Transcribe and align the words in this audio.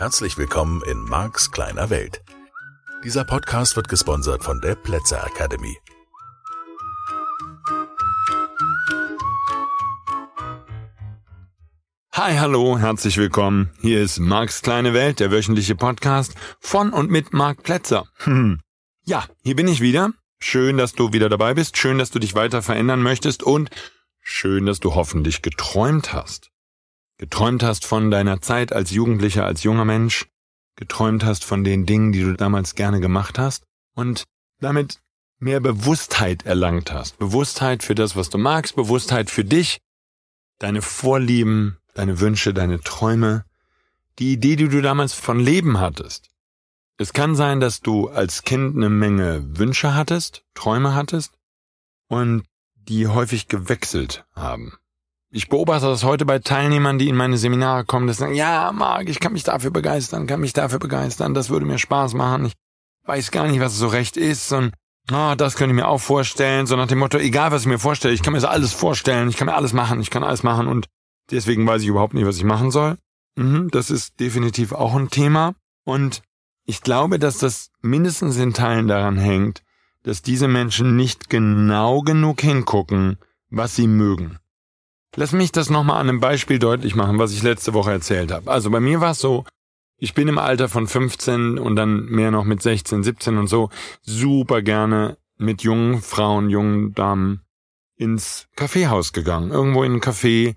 Herzlich 0.00 0.38
willkommen 0.38 0.80
in 0.84 1.04
Marks 1.04 1.50
kleiner 1.50 1.90
Welt. 1.90 2.22
Dieser 3.04 3.22
Podcast 3.22 3.76
wird 3.76 3.90
gesponsert 3.90 4.42
von 4.42 4.58
der 4.62 4.74
Plätzer 4.74 5.22
Academy. 5.26 5.76
Hi, 12.14 12.38
hallo, 12.38 12.78
herzlich 12.78 13.18
willkommen. 13.18 13.72
Hier 13.82 14.00
ist 14.00 14.18
Marks 14.20 14.62
kleine 14.62 14.94
Welt, 14.94 15.20
der 15.20 15.30
wöchentliche 15.30 15.74
Podcast 15.74 16.34
von 16.60 16.94
und 16.94 17.10
mit 17.10 17.34
Mark 17.34 17.62
Plätzer. 17.62 18.06
Hm. 18.20 18.58
Ja, 19.04 19.26
hier 19.42 19.54
bin 19.54 19.68
ich 19.68 19.82
wieder. 19.82 20.14
Schön, 20.38 20.78
dass 20.78 20.94
du 20.94 21.12
wieder 21.12 21.28
dabei 21.28 21.52
bist. 21.52 21.76
Schön, 21.76 21.98
dass 21.98 22.10
du 22.10 22.18
dich 22.18 22.34
weiter 22.34 22.62
verändern 22.62 23.02
möchtest 23.02 23.42
und 23.42 23.68
schön, 24.22 24.64
dass 24.64 24.80
du 24.80 24.94
hoffentlich 24.94 25.42
geträumt 25.42 26.14
hast. 26.14 26.50
Geträumt 27.20 27.62
hast 27.62 27.84
von 27.84 28.10
deiner 28.10 28.40
Zeit 28.40 28.72
als 28.72 28.92
Jugendlicher, 28.92 29.44
als 29.44 29.62
junger 29.62 29.84
Mensch. 29.84 30.26
Geträumt 30.76 31.22
hast 31.22 31.44
von 31.44 31.64
den 31.64 31.84
Dingen, 31.84 32.12
die 32.12 32.22
du 32.22 32.32
damals 32.32 32.74
gerne 32.74 32.98
gemacht 32.98 33.38
hast 33.38 33.66
und 33.94 34.24
damit 34.58 35.02
mehr 35.38 35.60
Bewusstheit 35.60 36.46
erlangt 36.46 36.92
hast. 36.92 37.18
Bewusstheit 37.18 37.82
für 37.82 37.94
das, 37.94 38.16
was 38.16 38.30
du 38.30 38.38
magst, 38.38 38.74
Bewusstheit 38.74 39.28
für 39.28 39.44
dich, 39.44 39.82
deine 40.60 40.80
Vorlieben, 40.80 41.76
deine 41.92 42.20
Wünsche, 42.20 42.54
deine 42.54 42.80
Träume, 42.80 43.44
die 44.18 44.32
Idee, 44.32 44.56
die 44.56 44.70
du 44.70 44.80
damals 44.80 45.12
von 45.12 45.38
Leben 45.38 45.78
hattest. 45.78 46.30
Es 46.96 47.12
kann 47.12 47.36
sein, 47.36 47.60
dass 47.60 47.82
du 47.82 48.08
als 48.08 48.44
Kind 48.44 48.76
eine 48.76 48.88
Menge 48.88 49.58
Wünsche 49.58 49.94
hattest, 49.94 50.46
Träume 50.54 50.94
hattest 50.94 51.34
und 52.08 52.44
die 52.76 53.08
häufig 53.08 53.46
gewechselt 53.46 54.24
haben. 54.34 54.72
Ich 55.32 55.48
beobachte 55.48 55.86
das 55.86 56.02
heute 56.04 56.24
bei 56.26 56.40
Teilnehmern, 56.40 56.98
die 56.98 57.08
in 57.08 57.16
meine 57.16 57.38
Seminare 57.38 57.84
kommen, 57.84 58.06
dass 58.06 58.16
sagen, 58.16 58.34
ja, 58.34 58.72
Marc, 58.72 59.08
ich 59.08 59.20
kann 59.20 59.32
mich 59.32 59.44
dafür 59.44 59.70
begeistern, 59.70 60.26
kann 60.26 60.40
mich 60.40 60.52
dafür 60.52 60.80
begeistern, 60.80 61.34
das 61.34 61.50
würde 61.50 61.66
mir 61.66 61.78
Spaß 61.78 62.14
machen, 62.14 62.46
ich 62.46 62.54
weiß 63.04 63.30
gar 63.30 63.46
nicht, 63.46 63.60
was 63.60 63.76
so 63.76 63.86
recht 63.86 64.16
ist 64.16 64.52
und 64.52 64.72
ah, 65.10 65.36
das 65.36 65.54
könnte 65.54 65.72
ich 65.72 65.80
mir 65.80 65.88
auch 65.88 66.00
vorstellen, 66.00 66.66
so 66.66 66.74
nach 66.74 66.88
dem 66.88 66.98
Motto, 66.98 67.18
egal 67.18 67.52
was 67.52 67.62
ich 67.62 67.68
mir 67.68 67.78
vorstelle, 67.78 68.12
ich 68.12 68.22
kann 68.22 68.32
mir 68.32 68.40
das 68.40 68.50
alles 68.50 68.72
vorstellen, 68.72 69.28
ich 69.28 69.36
kann 69.36 69.46
mir 69.46 69.54
alles 69.54 69.72
machen, 69.72 70.00
ich 70.00 70.10
kann 70.10 70.24
alles 70.24 70.42
machen 70.42 70.66
und 70.66 70.86
Deswegen 71.30 71.66
weiß 71.66 71.82
ich 71.82 71.88
überhaupt 71.88 72.14
nicht, 72.14 72.26
was 72.26 72.36
ich 72.36 72.44
machen 72.44 72.70
soll. 72.70 72.96
Mhm, 73.36 73.70
das 73.70 73.90
ist 73.90 74.18
definitiv 74.20 74.72
auch 74.72 74.94
ein 74.94 75.10
Thema. 75.10 75.54
Und 75.84 76.22
ich 76.64 76.82
glaube, 76.82 77.18
dass 77.18 77.38
das 77.38 77.70
mindestens 77.80 78.36
in 78.36 78.52
Teilen 78.52 78.88
daran 78.88 79.16
hängt, 79.16 79.62
dass 80.02 80.22
diese 80.22 80.48
Menschen 80.48 80.96
nicht 80.96 81.30
genau 81.30 82.00
genug 82.00 82.40
hingucken, 82.40 83.18
was 83.48 83.76
sie 83.76 83.86
mögen. 83.86 84.38
Lass 85.16 85.32
mich 85.32 85.50
das 85.50 85.70
nochmal 85.70 86.00
an 86.00 86.08
einem 86.08 86.20
Beispiel 86.20 86.58
deutlich 86.58 86.94
machen, 86.94 87.18
was 87.18 87.32
ich 87.32 87.42
letzte 87.42 87.74
Woche 87.74 87.90
erzählt 87.90 88.30
habe. 88.30 88.50
Also 88.50 88.70
bei 88.70 88.80
mir 88.80 89.00
war 89.00 89.10
es 89.12 89.18
so, 89.18 89.44
ich 89.98 90.14
bin 90.14 90.28
im 90.28 90.38
Alter 90.38 90.68
von 90.68 90.86
15 90.86 91.58
und 91.58 91.76
dann 91.76 92.06
mehr 92.06 92.30
noch 92.30 92.44
mit 92.44 92.62
16, 92.62 93.02
17 93.02 93.36
und 93.36 93.48
so 93.48 93.70
super 94.02 94.62
gerne 94.62 95.18
mit 95.36 95.62
jungen 95.62 96.00
Frauen, 96.00 96.48
jungen 96.48 96.94
Damen 96.94 97.42
ins 97.96 98.46
Kaffeehaus 98.56 99.12
gegangen. 99.12 99.50
Irgendwo 99.50 99.82
in 99.82 99.94
ein 99.94 100.00
Café, 100.00 100.54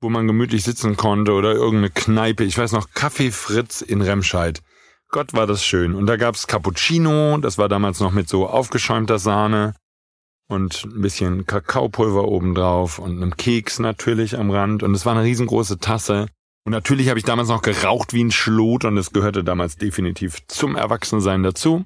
wo 0.00 0.08
man 0.08 0.26
gemütlich 0.26 0.64
sitzen 0.64 0.96
konnte 0.96 1.32
oder 1.32 1.52
irgendeine 1.52 1.90
Kneipe. 1.90 2.44
Ich 2.44 2.56
weiß 2.56 2.72
noch, 2.72 2.90
Kaffee 2.94 3.30
Fritz 3.30 3.80
in 3.80 4.00
Remscheid. 4.00 4.62
Gott 5.08 5.34
war 5.34 5.46
das 5.46 5.64
schön. 5.64 5.94
Und 5.94 6.06
da 6.06 6.16
gab's 6.16 6.46
Cappuccino, 6.46 7.38
das 7.38 7.58
war 7.58 7.68
damals 7.68 8.00
noch 8.00 8.12
mit 8.12 8.28
so 8.28 8.48
aufgeschäumter 8.48 9.18
Sahne 9.18 9.74
und 10.50 10.84
ein 10.84 11.00
bisschen 11.00 11.46
Kakaopulver 11.46 12.26
obendrauf 12.26 12.98
und 12.98 13.16
einem 13.16 13.36
Keks 13.36 13.78
natürlich 13.78 14.38
am 14.38 14.50
Rand. 14.50 14.82
Und 14.82 14.94
es 14.94 15.06
war 15.06 15.14
eine 15.14 15.24
riesengroße 15.24 15.78
Tasse. 15.78 16.26
Und 16.64 16.72
natürlich 16.72 17.08
habe 17.08 17.18
ich 17.18 17.24
damals 17.24 17.48
noch 17.48 17.62
geraucht 17.62 18.12
wie 18.12 18.24
ein 18.24 18.30
Schlot 18.30 18.84
und 18.84 18.98
es 18.98 19.12
gehörte 19.12 19.44
damals 19.44 19.76
definitiv 19.76 20.46
zum 20.48 20.76
Erwachsensein 20.76 21.42
dazu. 21.42 21.84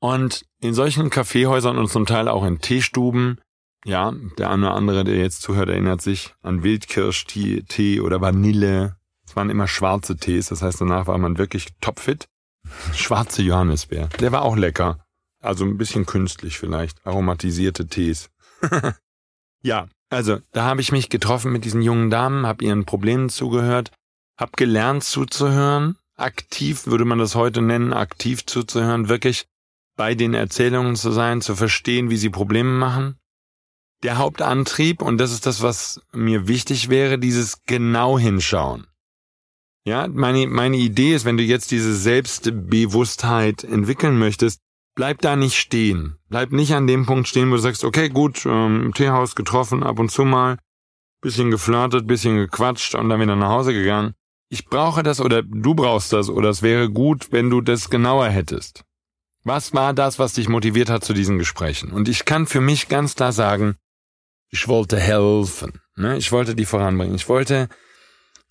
Und 0.00 0.44
in 0.60 0.74
solchen 0.74 1.10
Kaffeehäusern 1.10 1.78
und 1.78 1.88
zum 1.88 2.04
Teil 2.06 2.28
auch 2.28 2.44
in 2.44 2.60
Teestuben 2.60 3.38
ja, 3.84 4.12
der 4.38 4.50
eine 4.50 4.66
oder 4.66 4.74
andere, 4.76 5.04
der 5.04 5.16
jetzt 5.16 5.42
zuhört, 5.42 5.68
erinnert 5.68 6.00
sich 6.00 6.34
an 6.42 6.62
Wildkirschtee 6.62 8.00
oder 8.00 8.20
Vanille. 8.20 8.96
Es 9.26 9.34
waren 9.34 9.50
immer 9.50 9.66
schwarze 9.66 10.16
Tees, 10.16 10.48
das 10.48 10.62
heißt, 10.62 10.80
danach 10.80 11.06
war 11.06 11.18
man 11.18 11.38
wirklich 11.38 11.68
topfit. 11.80 12.28
Schwarze 12.94 13.42
Johannisbeer, 13.42 14.08
der 14.20 14.32
war 14.32 14.42
auch 14.42 14.56
lecker. 14.56 15.01
Also 15.42 15.64
ein 15.64 15.76
bisschen 15.76 16.06
künstlich 16.06 16.58
vielleicht, 16.58 17.04
aromatisierte 17.04 17.88
Tees. 17.88 18.30
ja, 19.62 19.88
also 20.08 20.38
da 20.52 20.64
habe 20.64 20.80
ich 20.80 20.92
mich 20.92 21.08
getroffen 21.08 21.52
mit 21.52 21.64
diesen 21.64 21.82
jungen 21.82 22.10
Damen, 22.10 22.46
habe 22.46 22.64
ihren 22.64 22.84
Problemen 22.84 23.28
zugehört, 23.28 23.90
habe 24.38 24.52
gelernt 24.56 25.02
zuzuhören, 25.02 25.98
aktiv 26.16 26.86
würde 26.86 27.04
man 27.04 27.18
das 27.18 27.34
heute 27.34 27.60
nennen, 27.60 27.92
aktiv 27.92 28.46
zuzuhören, 28.46 29.08
wirklich 29.08 29.46
bei 29.96 30.14
den 30.14 30.32
Erzählungen 30.32 30.94
zu 30.96 31.10
sein, 31.10 31.40
zu 31.40 31.56
verstehen, 31.56 32.08
wie 32.08 32.16
sie 32.16 32.30
Probleme 32.30 32.70
machen, 32.70 33.18
der 34.02 34.18
Hauptantrieb, 34.18 35.02
und 35.02 35.18
das 35.18 35.32
ist 35.32 35.46
das, 35.46 35.60
was 35.60 36.00
mir 36.12 36.48
wichtig 36.48 36.88
wäre, 36.88 37.18
dieses 37.18 37.62
genau 37.64 38.18
hinschauen. 38.18 38.86
Ja, 39.84 40.06
meine, 40.08 40.46
meine 40.46 40.76
Idee 40.76 41.14
ist, 41.14 41.24
wenn 41.24 41.36
du 41.36 41.42
jetzt 41.42 41.72
diese 41.72 41.94
Selbstbewusstheit 41.94 43.64
entwickeln 43.64 44.18
möchtest, 44.18 44.60
bleib 44.94 45.20
da 45.20 45.36
nicht 45.36 45.56
stehen. 45.56 46.16
Bleib 46.28 46.52
nicht 46.52 46.74
an 46.74 46.86
dem 46.86 47.06
Punkt 47.06 47.28
stehen, 47.28 47.50
wo 47.50 47.56
du 47.56 47.60
sagst, 47.60 47.84
okay, 47.84 48.08
gut, 48.08 48.46
ähm, 48.46 48.82
im 48.86 48.94
Teehaus 48.94 49.34
getroffen, 49.34 49.82
ab 49.82 49.98
und 49.98 50.10
zu 50.10 50.24
mal, 50.24 50.58
bisschen 51.20 51.50
geflirtet, 51.50 52.06
bisschen 52.06 52.36
gequatscht 52.36 52.94
und 52.94 53.08
dann 53.08 53.20
wieder 53.20 53.36
nach 53.36 53.50
Hause 53.50 53.72
gegangen. 53.72 54.14
Ich 54.48 54.66
brauche 54.66 55.02
das 55.02 55.20
oder 55.20 55.42
du 55.42 55.74
brauchst 55.74 56.12
das 56.12 56.28
oder 56.28 56.50
es 56.50 56.62
wäre 56.62 56.90
gut, 56.90 57.32
wenn 57.32 57.48
du 57.48 57.60
das 57.60 57.88
genauer 57.88 58.28
hättest. 58.28 58.84
Was 59.44 59.72
war 59.72 59.94
das, 59.94 60.18
was 60.18 60.34
dich 60.34 60.48
motiviert 60.48 60.90
hat 60.90 61.04
zu 61.04 61.14
diesen 61.14 61.38
Gesprächen? 61.38 61.90
Und 61.90 62.08
ich 62.08 62.24
kann 62.24 62.46
für 62.46 62.60
mich 62.60 62.88
ganz 62.88 63.16
klar 63.16 63.32
sagen, 63.32 63.76
ich 64.50 64.68
wollte 64.68 65.00
helfen. 65.00 65.80
Ne? 65.96 66.16
Ich 66.18 66.30
wollte 66.30 66.54
die 66.54 66.66
voranbringen. 66.66 67.14
Ich 67.14 67.28
wollte, 67.28 67.68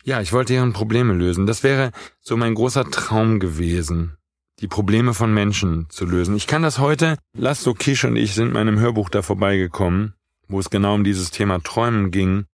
ja, 0.03 0.19
ich 0.21 0.33
wollte 0.33 0.53
ihren 0.53 0.73
Probleme 0.73 1.13
lösen. 1.13 1.45
Das 1.45 1.63
wäre 1.63 1.91
so 2.19 2.35
mein 2.35 2.55
großer 2.55 2.89
Traum 2.89 3.39
gewesen, 3.39 4.17
die 4.61 4.67
Probleme 4.67 5.13
von 5.13 5.33
Menschen 5.33 5.87
zu 5.89 6.05
lösen. 6.05 6.35
Ich 6.35 6.47
kann 6.47 6.61
das 6.61 6.77
heute, 6.77 7.17
Lasso 7.33 7.73
Kisch 7.73 8.05
und 8.05 8.15
ich 8.15 8.35
sind 8.35 8.53
meinem 8.53 8.79
Hörbuch 8.79 9.09
da 9.09 9.23
vorbeigekommen, 9.23 10.13
wo 10.47 10.59
es 10.59 10.69
genau 10.69 10.93
um 10.93 11.03
dieses 11.03 11.31
Thema 11.31 11.59
Träumen 11.59 12.11
ging. 12.11 12.45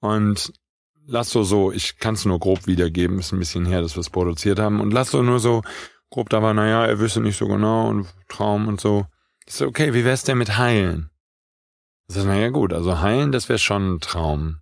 Und 0.00 0.52
Lasso 1.06 1.42
so, 1.42 1.72
ich 1.72 1.98
kann 1.98 2.14
es 2.14 2.26
nur 2.26 2.38
grob 2.38 2.66
wiedergeben, 2.66 3.18
ist 3.18 3.32
ein 3.32 3.38
bisschen 3.38 3.64
her, 3.64 3.80
dass 3.80 3.96
wir 3.96 4.00
es 4.00 4.10
produziert 4.10 4.58
haben. 4.58 4.80
Und 4.80 4.92
Lasso 4.92 5.22
nur 5.22 5.40
so 5.40 5.62
grob 6.10 6.28
da 6.28 6.42
war, 6.42 6.52
naja, 6.52 6.84
er 6.84 7.00
wüsste 7.00 7.20
nicht 7.20 7.38
so 7.38 7.48
genau 7.48 7.88
und 7.88 8.06
Traum 8.28 8.68
und 8.68 8.80
so. 8.80 9.06
Ich 9.46 9.54
so, 9.54 9.66
okay, 9.66 9.94
wie 9.94 10.04
wär's 10.04 10.24
denn 10.24 10.38
mit 10.38 10.58
heilen? 10.58 11.10
Also, 12.08 12.26
naja 12.26 12.50
gut, 12.50 12.72
also 12.74 13.00
heilen, 13.00 13.32
das 13.32 13.48
wäre 13.48 13.58
schon 13.58 13.94
ein 13.94 14.00
Traum. 14.00 14.58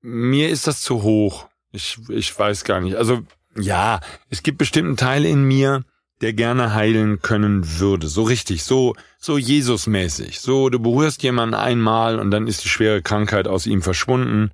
Mir 0.00 0.48
ist 0.48 0.66
das 0.66 0.80
zu 0.80 1.02
hoch. 1.02 1.48
Ich, 1.72 1.98
ich 2.08 2.36
weiß 2.36 2.64
gar 2.64 2.80
nicht. 2.80 2.96
Also 2.96 3.22
ja, 3.56 4.00
es 4.28 4.42
gibt 4.42 4.58
bestimmten 4.58 4.96
Teil 4.96 5.24
in 5.24 5.44
mir, 5.44 5.84
der 6.20 6.32
gerne 6.32 6.74
heilen 6.74 7.22
können 7.22 7.78
würde. 7.78 8.08
So 8.08 8.22
richtig, 8.22 8.62
so, 8.64 8.94
so 9.18 9.38
Jesusmäßig. 9.38 10.40
So, 10.40 10.68
du 10.68 10.78
berührst 10.78 11.22
jemanden 11.22 11.54
einmal 11.54 12.18
und 12.18 12.30
dann 12.30 12.46
ist 12.46 12.64
die 12.64 12.68
schwere 12.68 13.02
Krankheit 13.02 13.48
aus 13.48 13.66
ihm 13.66 13.82
verschwunden. 13.82 14.50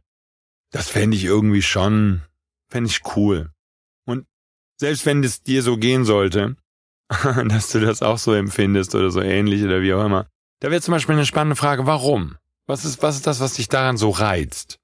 Das 0.71 0.89
fände 0.89 1.17
ich 1.17 1.25
irgendwie 1.25 1.63
schon, 1.63 2.23
fände 2.69 2.91
ich 2.91 3.03
cool. 3.17 3.51
Und 4.05 4.27
selbst 4.77 5.07
wenn 5.07 5.25
es 5.25 5.43
dir 5.43 5.63
so 5.63 5.77
gehen 5.77 6.05
sollte, 6.05 6.57
dass 7.49 7.71
du 7.71 7.81
das 7.81 8.03
auch 8.03 8.19
so 8.19 8.33
empfindest 8.33 8.95
oder 8.95 9.11
so 9.11 9.21
ähnlich 9.21 9.63
oder 9.63 9.83
wie 9.83 9.95
auch 9.95 10.05
immer, 10.05 10.29
da 10.61 10.71
wäre 10.71 10.81
zum 10.81 10.93
Beispiel 10.93 11.15
eine 11.15 11.27
spannende 11.27 11.57
Frage, 11.57 11.87
warum? 11.87 12.37
Was 12.67 12.85
ist, 12.85 13.03
was 13.03 13.17
ist 13.17 13.27
das, 13.27 13.41
was 13.41 13.55
dich 13.55 13.69
daran 13.69 13.97
so 13.97 14.11
reizt? 14.11 14.79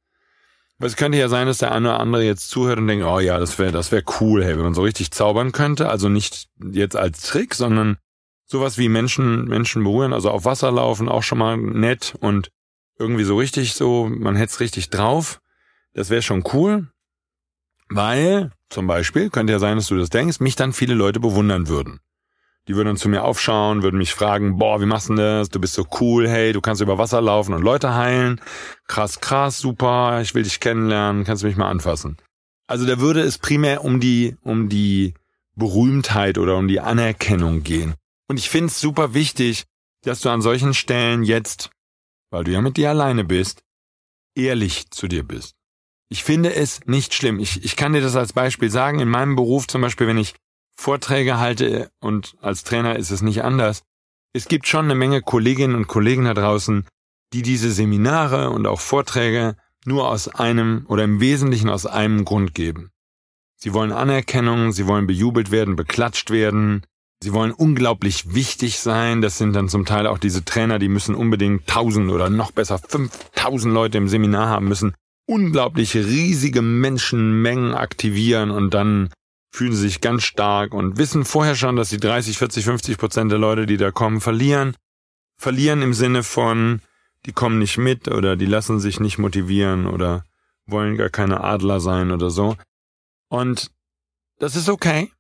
Weil 0.82 0.88
es 0.88 0.96
könnte 0.96 1.16
ja 1.16 1.28
sein, 1.28 1.46
dass 1.46 1.58
der 1.58 1.70
eine 1.70 1.90
oder 1.90 2.00
andere 2.00 2.24
jetzt 2.24 2.50
zuhört 2.50 2.78
und 2.78 2.88
denkt, 2.88 3.04
oh 3.04 3.20
ja, 3.20 3.38
das 3.38 3.56
wäre, 3.56 3.70
das 3.70 3.92
wäre 3.92 4.02
cool, 4.18 4.44
hey, 4.44 4.56
wenn 4.56 4.64
man 4.64 4.74
so 4.74 4.82
richtig 4.82 5.12
zaubern 5.12 5.52
könnte. 5.52 5.88
Also 5.88 6.08
nicht 6.08 6.48
jetzt 6.72 6.96
als 6.96 7.22
Trick, 7.22 7.54
sondern 7.54 7.98
sowas 8.46 8.78
wie 8.78 8.88
Menschen, 8.88 9.44
Menschen 9.44 9.84
berühren, 9.84 10.12
also 10.12 10.28
auf 10.28 10.44
Wasser 10.44 10.72
laufen, 10.72 11.08
auch 11.08 11.22
schon 11.22 11.38
mal 11.38 11.56
nett 11.56 12.16
und 12.18 12.50
irgendwie 12.98 13.22
so 13.22 13.36
richtig 13.36 13.74
so, 13.74 14.08
man 14.08 14.34
hätte 14.34 14.54
es 14.54 14.58
richtig 14.58 14.90
drauf. 14.90 15.38
Das 15.92 16.10
wäre 16.10 16.20
schon 16.20 16.42
cool, 16.52 16.88
weil 17.88 18.50
zum 18.68 18.88
Beispiel 18.88 19.30
könnte 19.30 19.52
ja 19.52 19.60
sein, 19.60 19.76
dass 19.76 19.86
du 19.86 19.96
das 19.96 20.10
denkst, 20.10 20.40
mich 20.40 20.56
dann 20.56 20.72
viele 20.72 20.94
Leute 20.94 21.20
bewundern 21.20 21.68
würden. 21.68 22.00
Die 22.68 22.76
würden 22.76 22.88
dann 22.88 22.96
zu 22.96 23.08
mir 23.08 23.24
aufschauen, 23.24 23.82
würden 23.82 23.98
mich 23.98 24.14
fragen, 24.14 24.56
boah, 24.56 24.80
wie 24.80 24.86
machst 24.86 25.08
du 25.08 25.14
das? 25.14 25.48
Du 25.48 25.60
bist 25.60 25.74
so 25.74 25.84
cool, 26.00 26.28
hey, 26.28 26.52
du 26.52 26.60
kannst 26.60 26.80
über 26.80 26.96
Wasser 26.96 27.20
laufen 27.20 27.54
und 27.54 27.62
Leute 27.62 27.94
heilen. 27.94 28.40
Krass, 28.86 29.20
krass, 29.20 29.58
super, 29.58 30.20
ich 30.22 30.34
will 30.34 30.44
dich 30.44 30.60
kennenlernen, 30.60 31.24
kannst 31.24 31.42
du 31.42 31.48
mich 31.48 31.56
mal 31.56 31.70
anfassen. 31.70 32.18
Also 32.68 32.86
da 32.86 33.00
würde 33.00 33.20
es 33.20 33.38
primär 33.38 33.84
um 33.84 33.98
die, 33.98 34.36
um 34.42 34.68
die 34.68 35.14
Berühmtheit 35.56 36.38
oder 36.38 36.56
um 36.56 36.68
die 36.68 36.80
Anerkennung 36.80 37.62
gehen. 37.62 37.94
Und 38.28 38.38
ich 38.38 38.48
finde 38.48 38.68
es 38.68 38.80
super 38.80 39.12
wichtig, 39.12 39.64
dass 40.02 40.20
du 40.20 40.30
an 40.30 40.40
solchen 40.40 40.72
Stellen 40.72 41.24
jetzt, 41.24 41.70
weil 42.30 42.44
du 42.44 42.52
ja 42.52 42.60
mit 42.60 42.76
dir 42.76 42.90
alleine 42.90 43.24
bist, 43.24 43.62
ehrlich 44.34 44.90
zu 44.90 45.08
dir 45.08 45.22
bist. 45.22 45.54
Ich 46.08 46.24
finde 46.24 46.54
es 46.54 46.80
nicht 46.86 47.14
schlimm. 47.14 47.38
Ich, 47.38 47.64
ich 47.64 47.76
kann 47.76 47.92
dir 47.92 48.02
das 48.02 48.16
als 48.16 48.32
Beispiel 48.32 48.70
sagen. 48.70 49.00
In 49.00 49.08
meinem 49.08 49.34
Beruf 49.34 49.66
zum 49.66 49.80
Beispiel, 49.80 50.06
wenn 50.06 50.18
ich 50.18 50.34
Vorträge 50.74 51.38
halte 51.38 51.90
und 52.00 52.36
als 52.40 52.64
Trainer 52.64 52.96
ist 52.96 53.10
es 53.10 53.22
nicht 53.22 53.44
anders. 53.44 53.82
Es 54.32 54.48
gibt 54.48 54.66
schon 54.66 54.86
eine 54.86 54.94
Menge 54.94 55.20
Kolleginnen 55.20 55.74
und 55.74 55.88
Kollegen 55.88 56.24
da 56.24 56.34
draußen, 56.34 56.86
die 57.32 57.42
diese 57.42 57.70
Seminare 57.70 58.50
und 58.50 58.66
auch 58.66 58.80
Vorträge 58.80 59.56
nur 59.84 60.08
aus 60.08 60.28
einem 60.28 60.84
oder 60.88 61.04
im 61.04 61.20
Wesentlichen 61.20 61.68
aus 61.68 61.86
einem 61.86 62.24
Grund 62.24 62.54
geben. 62.54 62.90
Sie 63.56 63.74
wollen 63.74 63.92
Anerkennung, 63.92 64.72
sie 64.72 64.86
wollen 64.86 65.06
bejubelt 65.06 65.50
werden, 65.50 65.76
beklatscht 65.76 66.30
werden, 66.30 66.82
sie 67.22 67.32
wollen 67.32 67.52
unglaublich 67.52 68.34
wichtig 68.34 68.80
sein. 68.80 69.22
Das 69.22 69.38
sind 69.38 69.54
dann 69.54 69.68
zum 69.68 69.84
Teil 69.84 70.06
auch 70.06 70.18
diese 70.18 70.44
Trainer, 70.44 70.78
die 70.78 70.88
müssen 70.88 71.14
unbedingt 71.14 71.66
tausend 71.66 72.10
oder 72.10 72.30
noch 72.30 72.50
besser 72.50 72.78
fünftausend 72.78 73.72
Leute 73.72 73.98
im 73.98 74.08
Seminar 74.08 74.48
haben 74.48 74.68
müssen, 74.68 74.94
unglaublich 75.26 75.94
riesige 75.94 76.62
Menschenmengen 76.62 77.74
aktivieren 77.74 78.50
und 78.50 78.74
dann 78.74 79.10
fühlen 79.52 79.74
sich 79.74 80.00
ganz 80.00 80.22
stark 80.24 80.72
und 80.72 80.96
wissen 80.96 81.24
vorher 81.24 81.54
schon, 81.54 81.76
dass 81.76 81.90
sie 81.90 81.98
30, 81.98 82.38
40, 82.38 82.64
50 82.64 82.98
Prozent 82.98 83.30
der 83.30 83.38
Leute, 83.38 83.66
die 83.66 83.76
da 83.76 83.90
kommen, 83.90 84.20
verlieren. 84.20 84.76
Verlieren 85.36 85.82
im 85.82 85.92
Sinne 85.92 86.22
von, 86.22 86.80
die 87.26 87.32
kommen 87.32 87.58
nicht 87.58 87.76
mit 87.76 88.08
oder 88.08 88.36
die 88.36 88.46
lassen 88.46 88.80
sich 88.80 88.98
nicht 88.98 89.18
motivieren 89.18 89.86
oder 89.86 90.24
wollen 90.66 90.96
gar 90.96 91.10
keine 91.10 91.42
Adler 91.42 91.80
sein 91.80 92.10
oder 92.12 92.30
so. 92.30 92.56
Und 93.28 93.70
das 94.38 94.56
ist 94.56 94.70
okay. 94.70 95.12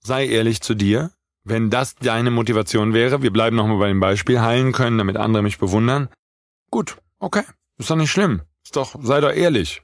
Sei 0.00 0.26
ehrlich 0.26 0.60
zu 0.60 0.74
dir. 0.74 1.10
Wenn 1.44 1.70
das 1.70 1.96
deine 1.96 2.30
Motivation 2.30 2.94
wäre, 2.94 3.22
wir 3.22 3.32
bleiben 3.32 3.56
nochmal 3.56 3.78
bei 3.78 3.88
dem 3.88 3.98
Beispiel, 3.98 4.40
heilen 4.40 4.70
können, 4.70 4.98
damit 4.98 5.16
andere 5.16 5.42
mich 5.42 5.58
bewundern. 5.58 6.08
Gut, 6.70 6.98
okay. 7.18 7.42
Ist 7.78 7.90
doch 7.90 7.96
nicht 7.96 8.12
schlimm. 8.12 8.42
Ist 8.62 8.76
doch, 8.76 8.94
sei 9.02 9.20
doch 9.20 9.32
ehrlich. 9.32 9.82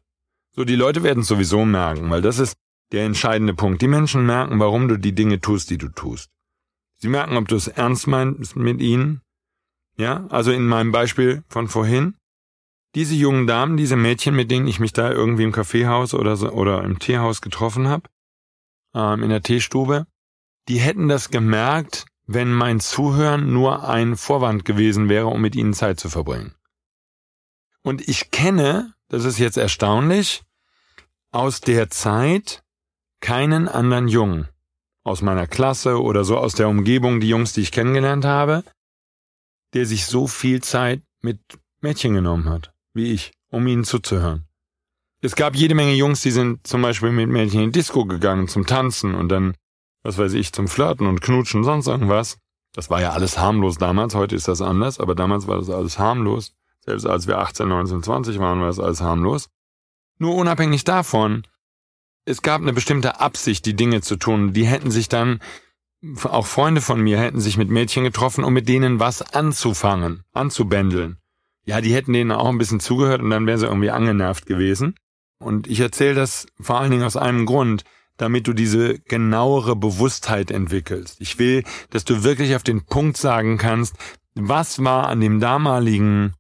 So, 0.55 0.65
die 0.65 0.77
Leute 0.77 1.03
werden 1.03 1.21
es 1.21 1.27
sowieso 1.29 1.65
merken, 1.65 2.11
weil 2.11 2.23
das 2.23 2.39
ist 2.39 2.57
der 2.93 3.05
entscheidende 3.05 3.55
Punkt. 3.55 3.83
Die 3.83 3.89
Menschen 3.89 4.25
merken, 4.27 4.59
warum 4.61 4.89
du 4.89 4.97
die 4.97 5.15
Dinge 5.15 5.41
tust, 5.41 5.71
die 5.71 5.79
du 5.79 5.89
tust. 5.89 6.31
Sie 6.97 7.09
merken, 7.09 7.37
ob 7.37 7.49
du 7.49 7.57
es 7.57 7.69
ernst 7.69 8.07
meinst 8.07 8.57
mit 8.57 8.81
ihnen 8.81 9.23
ja, 9.99 10.27
also 10.31 10.53
in 10.53 10.67
meinem 10.67 10.93
Beispiel 10.93 11.43
von 11.49 11.69
vorhin. 11.69 12.15
Diese 12.95 13.15
jungen 13.15 13.47
Damen, 13.47 13.77
diese 13.77 13.97
Mädchen, 13.97 14.35
mit 14.35 14.51
denen 14.51 14.67
ich 14.67 14.81
mich 14.81 14.93
da 14.93 15.11
irgendwie 15.11 15.43
im 15.43 15.53
Kaffeehaus 15.53 16.15
oder 16.15 16.37
so, 16.37 16.51
oder 16.51 16.85
im 16.85 16.99
Teehaus 16.99 17.43
getroffen 17.43 17.89
habe, 17.89 18.09
ähm, 18.95 19.23
in 19.23 19.29
der 19.29 19.43
Teestube, 19.43 20.07
die 20.69 20.79
hätten 20.79 21.09
das 21.09 21.31
gemerkt, 21.31 22.07
wenn 22.27 22.53
mein 22.53 22.81
Zuhören 22.81 23.53
nur 23.53 23.89
ein 23.89 24.17
Vorwand 24.17 24.65
gewesen 24.65 25.09
wäre, 25.09 25.27
um 25.27 25.41
mit 25.41 25.57
ihnen 25.57 25.75
Zeit 25.75 25.99
zu 25.99 26.09
verbringen. 26.09 26.55
Und 27.83 28.07
ich 28.07 28.31
kenne, 28.31 28.95
das 29.09 29.25
ist 29.25 29.39
jetzt 29.39 29.57
erstaunlich, 29.57 30.43
aus 31.31 31.61
der 31.61 31.91
Zeit 31.91 32.63
keinen 33.21 33.69
anderen 33.69 34.09
Jungen 34.09 34.49
aus 35.05 35.23
meiner 35.23 35.47
Klasse 35.47 36.01
oder 36.01 36.25
so 36.25 36.37
aus 36.37 36.55
der 36.55 36.69
Umgebung, 36.69 37.21
die 37.21 37.29
Jungs, 37.29 37.53
die 37.53 37.63
ich 37.63 37.73
kennengelernt 37.73 38.25
habe, 38.25 38.65
der 39.75 39.87
sich 39.87 40.07
so 40.07 40.27
viel 40.27 40.63
Zeit 40.63 41.03
mit 41.21 41.41
Mädchen 41.81 42.15
genommen 42.15 42.49
hat, 42.49 42.73
wie 42.95 43.13
ich, 43.13 43.33
um 43.51 43.67
ihnen 43.67 43.85
zuzuhören. 43.85 44.45
Es 45.21 45.35
gab 45.35 45.57
jede 45.57 45.75
Menge 45.75 45.95
Jungs, 45.95 46.21
die 46.21 46.31
sind 46.31 46.67
zum 46.67 46.83
Beispiel 46.83 47.11
mit 47.11 47.29
Mädchen 47.29 47.63
in 47.63 47.73
Disco 47.73 48.05
gegangen 48.05 48.47
zum 48.47 48.67
Tanzen 48.67 49.15
und 49.15 49.29
dann, 49.31 49.55
was 50.03 50.19
weiß 50.19 50.35
ich, 50.35 50.53
zum 50.53 50.69
Flirten 50.69 51.07
und 51.07 51.21
Knutschen, 51.21 51.65
sonst 51.65 51.89
irgendwas. 51.89 52.39
Das 52.73 52.91
war 52.91 53.01
ja 53.01 53.11
alles 53.11 53.39
harmlos 53.39 53.79
damals, 53.79 54.15
heute 54.15 54.37
ist 54.37 54.47
das 54.47 54.61
anders, 54.61 55.01
aber 55.01 55.15
damals 55.15 55.47
war 55.47 55.57
das 55.57 55.71
alles 55.71 55.99
harmlos. 55.99 56.53
Selbst 56.85 57.07
als 57.07 57.27
wir 57.27 57.39
18, 57.39 57.69
19, 57.69 58.03
20 58.03 58.39
waren, 58.39 58.61
war 58.61 58.69
das 58.69 58.79
alles 58.79 59.01
harmlos. 59.01 59.49
Nur 60.19 60.37
unabhängig 60.37 60.85
davon, 60.85 61.43
es 62.29 62.43
gab 62.43 62.61
eine 62.61 62.73
bestimmte 62.73 63.21
Absicht, 63.21 63.65
die 63.67 63.75
Dinge 63.75 64.03
zu 64.03 64.17
tun. 64.17 64.53
Die 64.53 64.67
hätten 64.67 64.91
sich 64.91 65.09
dann 65.09 65.41
auch 66.25 66.47
Freunde 66.47 66.81
von 66.81 67.01
mir 67.01 67.19
hätten 67.19 67.41
sich 67.41 67.57
mit 67.57 67.71
Mädchen 67.71 68.05
getroffen, 68.05 68.45
um 68.45 68.53
mit 68.53 68.69
denen 68.69 69.01
was 69.01 69.23
anzufangen, 69.35 70.23
anzubändeln. 70.33 71.19
Ja, 71.65 71.81
die 71.81 71.93
hätten 71.93 72.13
denen 72.13 72.31
auch 72.31 72.49
ein 72.49 72.59
bisschen 72.59 72.79
zugehört 72.81 73.21
und 73.21 73.31
dann 73.31 73.47
wären 73.47 73.59
sie 73.59 73.67
irgendwie 73.67 73.91
angenervt 73.91 74.47
gewesen. 74.47 74.95
Und 75.41 75.67
ich 75.67 75.81
erzähle 75.81 76.15
das 76.15 76.47
vor 76.61 76.79
allen 76.79 76.93
Dingen 76.93 77.03
aus 77.03 77.17
einem 77.17 77.47
Grund, 77.47 77.85
damit 78.17 78.47
du 78.47 78.53
diese 78.53 78.99
genauere 79.01 79.77
Bewusstheit 79.77 80.51
entwickelst. 80.51 81.21
Ich 81.21 81.39
will, 81.39 81.65
dass 81.91 82.05
du 82.05 82.25
wirklich 82.25 82.55
auf 82.55 82.63
den 82.63 82.85
Punkt 82.85 83.17
sagen 83.17 83.59
kannst, 83.59 83.97
was 84.35 84.85
war 84.85 85.09
an 85.09 85.21
dem 85.21 85.41
damaligen, 85.41 86.35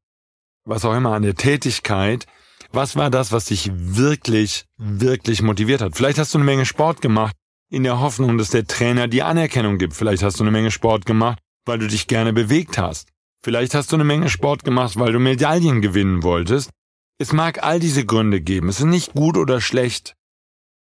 was 0.64 0.84
auch 0.84 0.96
immer, 0.96 1.14
an 1.14 1.22
der 1.22 1.34
Tätigkeit, 1.34 2.26
was 2.72 2.96
war 2.96 3.10
das, 3.10 3.32
was 3.32 3.46
dich 3.46 3.70
wirklich, 3.72 4.66
wirklich 4.76 5.42
motiviert 5.42 5.80
hat? 5.80 5.96
Vielleicht 5.96 6.18
hast 6.18 6.34
du 6.34 6.38
eine 6.38 6.44
Menge 6.44 6.66
Sport 6.66 7.00
gemacht, 7.00 7.34
in 7.70 7.82
der 7.82 8.00
Hoffnung, 8.00 8.38
dass 8.38 8.50
der 8.50 8.66
Trainer 8.66 9.08
die 9.08 9.22
Anerkennung 9.22 9.78
gibt. 9.78 9.94
Vielleicht 9.94 10.22
hast 10.22 10.38
du 10.38 10.44
eine 10.44 10.50
Menge 10.50 10.70
Sport 10.70 11.06
gemacht, 11.06 11.38
weil 11.66 11.78
du 11.78 11.86
dich 11.86 12.06
gerne 12.06 12.32
bewegt 12.32 12.78
hast. 12.78 13.08
Vielleicht 13.42 13.74
hast 13.74 13.92
du 13.92 13.96
eine 13.96 14.04
Menge 14.04 14.28
Sport 14.30 14.64
gemacht, 14.64 14.98
weil 14.98 15.12
du 15.12 15.18
Medaillen 15.18 15.80
gewinnen 15.80 16.22
wolltest. 16.22 16.70
Es 17.18 17.32
mag 17.32 17.62
all 17.62 17.80
diese 17.80 18.04
Gründe 18.04 18.40
geben. 18.40 18.68
Es 18.68 18.80
ist 18.80 18.86
nicht 18.86 19.12
gut 19.12 19.36
oder 19.36 19.60
schlecht. 19.60 20.14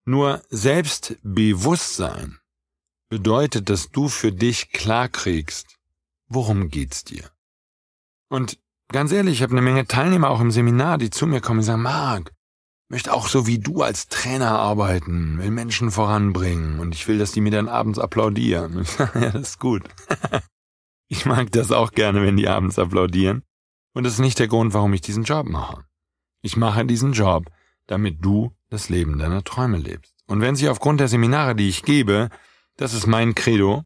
Nur 0.06 0.41
Selbstbewusstsein 0.50 2.39
bedeutet, 3.09 3.69
dass 3.69 3.89
du 3.91 4.09
für 4.09 4.31
dich 4.31 4.71
klarkriegst, 4.71 5.77
worum 6.27 6.69
geht's 6.69 7.03
dir. 7.03 7.30
Und 8.30 8.57
ganz 8.94 9.12
ehrlich, 9.12 9.34
ich 9.36 9.44
habe 9.44 9.51
eine 9.51 9.62
Menge 9.62 9.86
Teilnehmer 9.86 10.30
auch 10.30 10.40
im 10.40 10.51
Seminar, 10.51 10.98
die 10.98 11.10
zu 11.10 11.28
mir 11.28 11.42
kommen 11.42 11.60
und 11.60 11.66
sagen, 11.66 11.81
Marc, 11.81 12.31
möchte 12.88 13.12
auch 13.12 13.28
so 13.28 13.48
wie 13.48 13.60
du 13.60 13.81
als 13.81 14.07
Trainer 14.07 14.51
arbeiten, 14.51 15.40
will 15.40 15.51
Menschen 15.51 15.92
voranbringen 15.92 16.80
und 16.80 16.95
ich 16.95 17.07
will, 17.07 17.18
dass 17.18 17.31
die 17.31 17.42
mir 17.42 17.51
dann 17.51 17.68
abends 17.68 18.00
applaudieren. 18.00 18.86
ja, 19.00 19.31
das 19.31 19.50
ist 19.50 19.60
gut. 19.60 19.84
ich 21.10 21.25
mag 21.25 21.51
das 21.51 21.72
auch 21.72 21.92
gerne, 21.92 22.22
wenn 22.22 22.38
die 22.38 22.48
abends 22.48 22.80
applaudieren. 22.80 23.44
Und 23.94 24.06
das 24.06 24.13
ist 24.13 24.19
nicht 24.19 24.40
der 24.40 24.48
Grund, 24.48 24.74
warum 24.74 24.94
ich 24.94 25.01
diesen 25.01 25.24
Job 25.24 25.48
mache. 25.48 25.84
Ich 26.42 26.56
mache 26.56 26.86
diesen 26.86 27.13
Job, 27.13 27.45
damit 27.88 28.24
du 28.24 28.56
das 28.69 28.90
Leben 28.90 29.18
deiner 29.18 29.44
Träume 29.44 29.78
lebst. 29.78 30.13
Und 30.28 30.42
wenn 30.42 30.56
sich 30.56 30.69
aufgrund 30.69 31.00
der 31.00 31.07
Seminare, 31.07 31.56
die 31.56 31.69
ich 31.69 31.84
gebe, 31.84 32.30
das 32.78 32.94
ist 32.94 33.07
mein 33.07 33.36
Credo, 33.36 33.84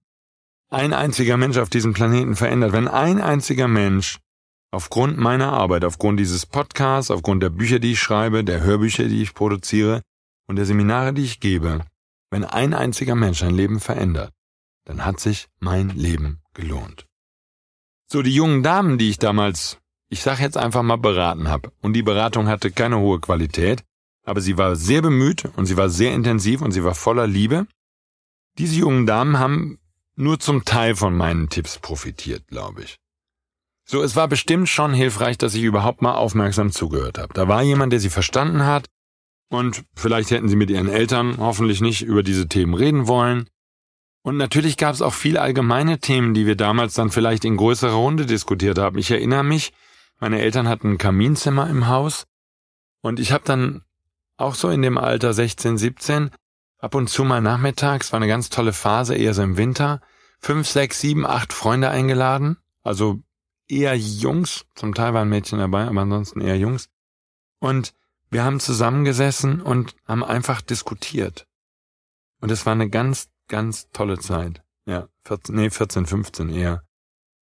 ein 0.70 0.94
einziger 0.94 1.38
Mensch 1.38 1.58
auf 1.58 1.70
diesem 1.70 1.94
Planeten 1.94 2.36
verändert, 2.36 2.74
wenn 2.74 2.88
ein 2.88 3.22
einziger 3.22 3.68
Mensch 3.68 4.20
Aufgrund 4.78 5.18
meiner 5.18 5.54
Arbeit, 5.54 5.84
aufgrund 5.84 6.20
dieses 6.20 6.46
Podcasts, 6.46 7.10
aufgrund 7.10 7.42
der 7.42 7.50
Bücher, 7.50 7.80
die 7.80 7.94
ich 7.94 8.00
schreibe, 8.00 8.44
der 8.44 8.62
Hörbücher, 8.62 9.06
die 9.06 9.24
ich 9.24 9.34
produziere 9.34 10.04
und 10.46 10.56
der 10.56 10.68
Seminare, 10.68 11.14
die 11.14 11.24
ich 11.24 11.40
gebe, 11.40 11.84
wenn 12.30 12.44
ein 12.44 12.76
einziger 12.76 13.16
Mensch 13.16 13.42
ein 13.42 13.56
Leben 13.56 13.80
verändert, 13.80 14.32
dann 14.86 15.04
hat 15.04 15.20
sich 15.20 15.48
mein 15.60 15.90
Leben 15.90 16.44
gelohnt. 16.54 17.08
So, 18.06 18.22
die 18.22 18.36
jungen 18.36 18.62
Damen, 18.62 19.00
die 19.00 19.10
ich 19.10 19.18
damals, 19.18 19.80
ich 20.10 20.22
sag 20.22 20.40
jetzt 20.40 20.58
einfach 20.58 20.84
mal 20.84 20.98
beraten 20.98 21.48
habe, 21.48 21.72
und 21.82 21.94
die 21.94 22.04
Beratung 22.04 22.48
hatte 22.48 22.70
keine 22.70 23.00
hohe 23.00 23.20
Qualität, 23.20 23.84
aber 24.26 24.42
sie 24.42 24.60
war 24.60 24.76
sehr 24.76 25.02
bemüht 25.02 25.46
und 25.56 25.66
sie 25.66 25.76
war 25.76 25.90
sehr 25.90 26.14
intensiv 26.14 26.62
und 26.62 26.72
sie 26.72 26.84
war 26.84 26.94
voller 26.94 27.26
Liebe. 27.26 27.66
Diese 28.60 28.76
jungen 28.76 29.08
Damen 29.08 29.40
haben 29.40 29.80
nur 30.16 30.40
zum 30.40 30.66
Teil 30.66 30.96
von 30.96 31.18
meinen 31.18 31.50
Tipps 31.50 31.80
profitiert, 31.80 32.46
glaube 32.46 32.84
ich. 32.84 33.00
So, 33.90 34.04
es 34.04 34.18
war 34.18 34.28
bestimmt 34.28 34.68
schon 34.68 34.94
hilfreich, 34.94 35.38
dass 35.38 35.56
ich 35.56 35.64
überhaupt 35.64 36.02
mal 36.02 36.16
aufmerksam 36.16 36.72
zugehört 36.74 37.18
habe. 37.18 37.34
Da 37.34 37.48
war 37.48 37.64
jemand, 37.64 37.94
der 37.94 38.02
sie 38.02 38.10
verstanden 38.10 38.66
hat 38.66 38.86
und 39.50 39.86
vielleicht 39.96 40.30
hätten 40.32 40.50
sie 40.50 40.58
mit 40.58 40.70
ihren 40.70 40.90
Eltern 40.90 41.38
hoffentlich 41.38 41.80
nicht 41.80 42.02
über 42.02 42.22
diese 42.22 42.50
Themen 42.50 42.74
reden 42.74 43.08
wollen. 43.08 43.48
Und 44.24 44.36
natürlich 44.36 44.76
gab 44.76 44.94
es 44.94 45.02
auch 45.02 45.14
viele 45.14 45.40
allgemeine 45.40 46.00
Themen, 46.00 46.34
die 46.34 46.46
wir 46.46 46.58
damals 46.58 46.96
dann 46.96 47.12
vielleicht 47.12 47.46
in 47.46 47.56
größerer 47.56 47.94
Runde 47.94 48.26
diskutiert 48.26 48.78
haben. 48.78 48.98
Ich 48.98 49.10
erinnere 49.10 49.46
mich, 49.46 49.72
meine 50.20 50.42
Eltern 50.42 50.68
hatten 50.68 50.92
ein 50.92 50.98
Kaminzimmer 50.98 51.70
im 51.70 51.88
Haus 51.88 52.26
und 53.02 53.22
ich 53.22 53.32
habe 53.32 53.46
dann 53.46 53.84
auch 54.36 54.56
so 54.56 54.70
in 54.70 54.82
dem 54.82 54.98
Alter 54.98 55.32
16, 55.32 55.78
17 55.78 56.32
ab 56.80 56.94
und 56.94 57.10
zu 57.10 57.24
mal 57.24 57.42
nachmittags, 57.42 58.12
war 58.12 58.18
eine 58.18 58.28
ganz 58.28 58.50
tolle 58.50 58.74
Phase, 58.74 59.16
eher 59.16 59.34
so 59.34 59.44
im 59.44 59.56
Winter, 59.56 60.02
fünf, 60.40 60.68
sechs, 60.68 61.00
sieben, 61.00 61.26
acht 61.26 61.54
Freunde 61.54 61.90
eingeladen, 61.90 62.58
also 62.84 63.22
eher 63.68 63.96
Jungs, 63.96 64.66
zum 64.76 64.94
Teil 64.94 65.14
waren 65.14 65.30
Mädchen 65.30 65.60
dabei, 65.60 65.86
aber 65.86 66.02
ansonsten 66.02 66.42
eher 66.42 66.58
Jungs. 66.58 66.90
Und 67.60 67.94
wir 68.30 68.44
haben 68.44 68.60
zusammengesessen 68.60 69.62
und 69.62 69.96
haben 70.06 70.24
einfach 70.24 70.62
diskutiert. 70.62 71.48
Und 72.40 72.52
es 72.52 72.66
war 72.66 72.74
eine 72.74 72.90
ganz, 72.90 73.30
ganz 73.48 73.90
tolle 73.92 74.20
Zeit. 74.20 74.62
Ja, 74.86 75.08
14, 75.24 75.56
nee, 75.56 75.70
14, 75.70 76.06
15 76.06 76.50
eher. 76.50 76.84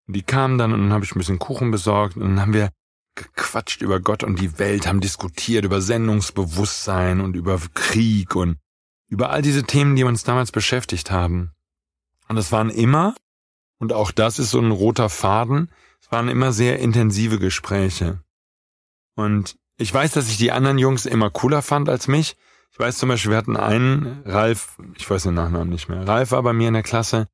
Und 0.07 0.15
die 0.15 0.23
kamen 0.23 0.57
dann 0.57 0.73
und 0.73 0.81
dann 0.81 0.93
habe 0.93 1.03
ich 1.03 1.15
ein 1.15 1.19
bisschen 1.19 1.39
Kuchen 1.39 1.71
besorgt 1.71 2.15
und 2.15 2.23
dann 2.23 2.41
haben 2.41 2.53
wir 2.53 2.69
gequatscht 3.15 3.81
über 3.81 3.99
Gott 3.99 4.23
und 4.23 4.39
die 4.39 4.59
Welt, 4.59 4.87
haben 4.87 4.99
diskutiert 4.99 5.65
über 5.65 5.81
Sendungsbewusstsein 5.81 7.21
und 7.21 7.35
über 7.35 7.59
Krieg 7.73 8.35
und 8.35 8.57
über 9.07 9.29
all 9.29 9.41
diese 9.41 9.63
Themen, 9.63 9.95
die 9.95 10.03
uns 10.03 10.23
damals 10.23 10.51
beschäftigt 10.51 11.11
haben. 11.11 11.51
Und 12.27 12.37
es 12.37 12.51
waren 12.51 12.69
immer, 12.69 13.15
und 13.77 13.93
auch 13.93 14.11
das 14.11 14.39
ist 14.39 14.51
so 14.51 14.59
ein 14.59 14.71
roter 14.71 15.09
Faden, 15.09 15.71
es 16.05 16.11
waren 16.11 16.29
immer 16.29 16.53
sehr 16.53 16.77
intensive 16.77 17.39
Gespräche. 17.39 18.19
Und 19.15 19.55
Ich 19.77 19.91
weiß, 19.91 20.11
dass 20.11 20.29
ich 20.29 20.37
die 20.37 20.51
anderen 20.51 20.77
Jungs 20.77 21.07
immer 21.07 21.31
cooler 21.31 21.63
fand 21.63 21.89
als 21.89 22.07
mich. 22.07 22.37
Ich 22.71 22.77
weiß 22.79 22.97
zum 22.97 23.09
Beispiel, 23.09 23.31
wir 23.31 23.37
hatten 23.37 23.57
einen, 23.57 24.21
Ralf, 24.23 24.77
ich 24.95 25.09
weiß 25.09 25.23
den 25.23 25.33
Nachnamen 25.33 25.69
nicht 25.69 25.89
mehr. 25.89 26.07
Ralf 26.07 26.31
war 26.31 26.43
bei 26.43 26.53
mir 26.53 26.67
in 26.67 26.75
der 26.75 26.83
Klasse 26.83 27.27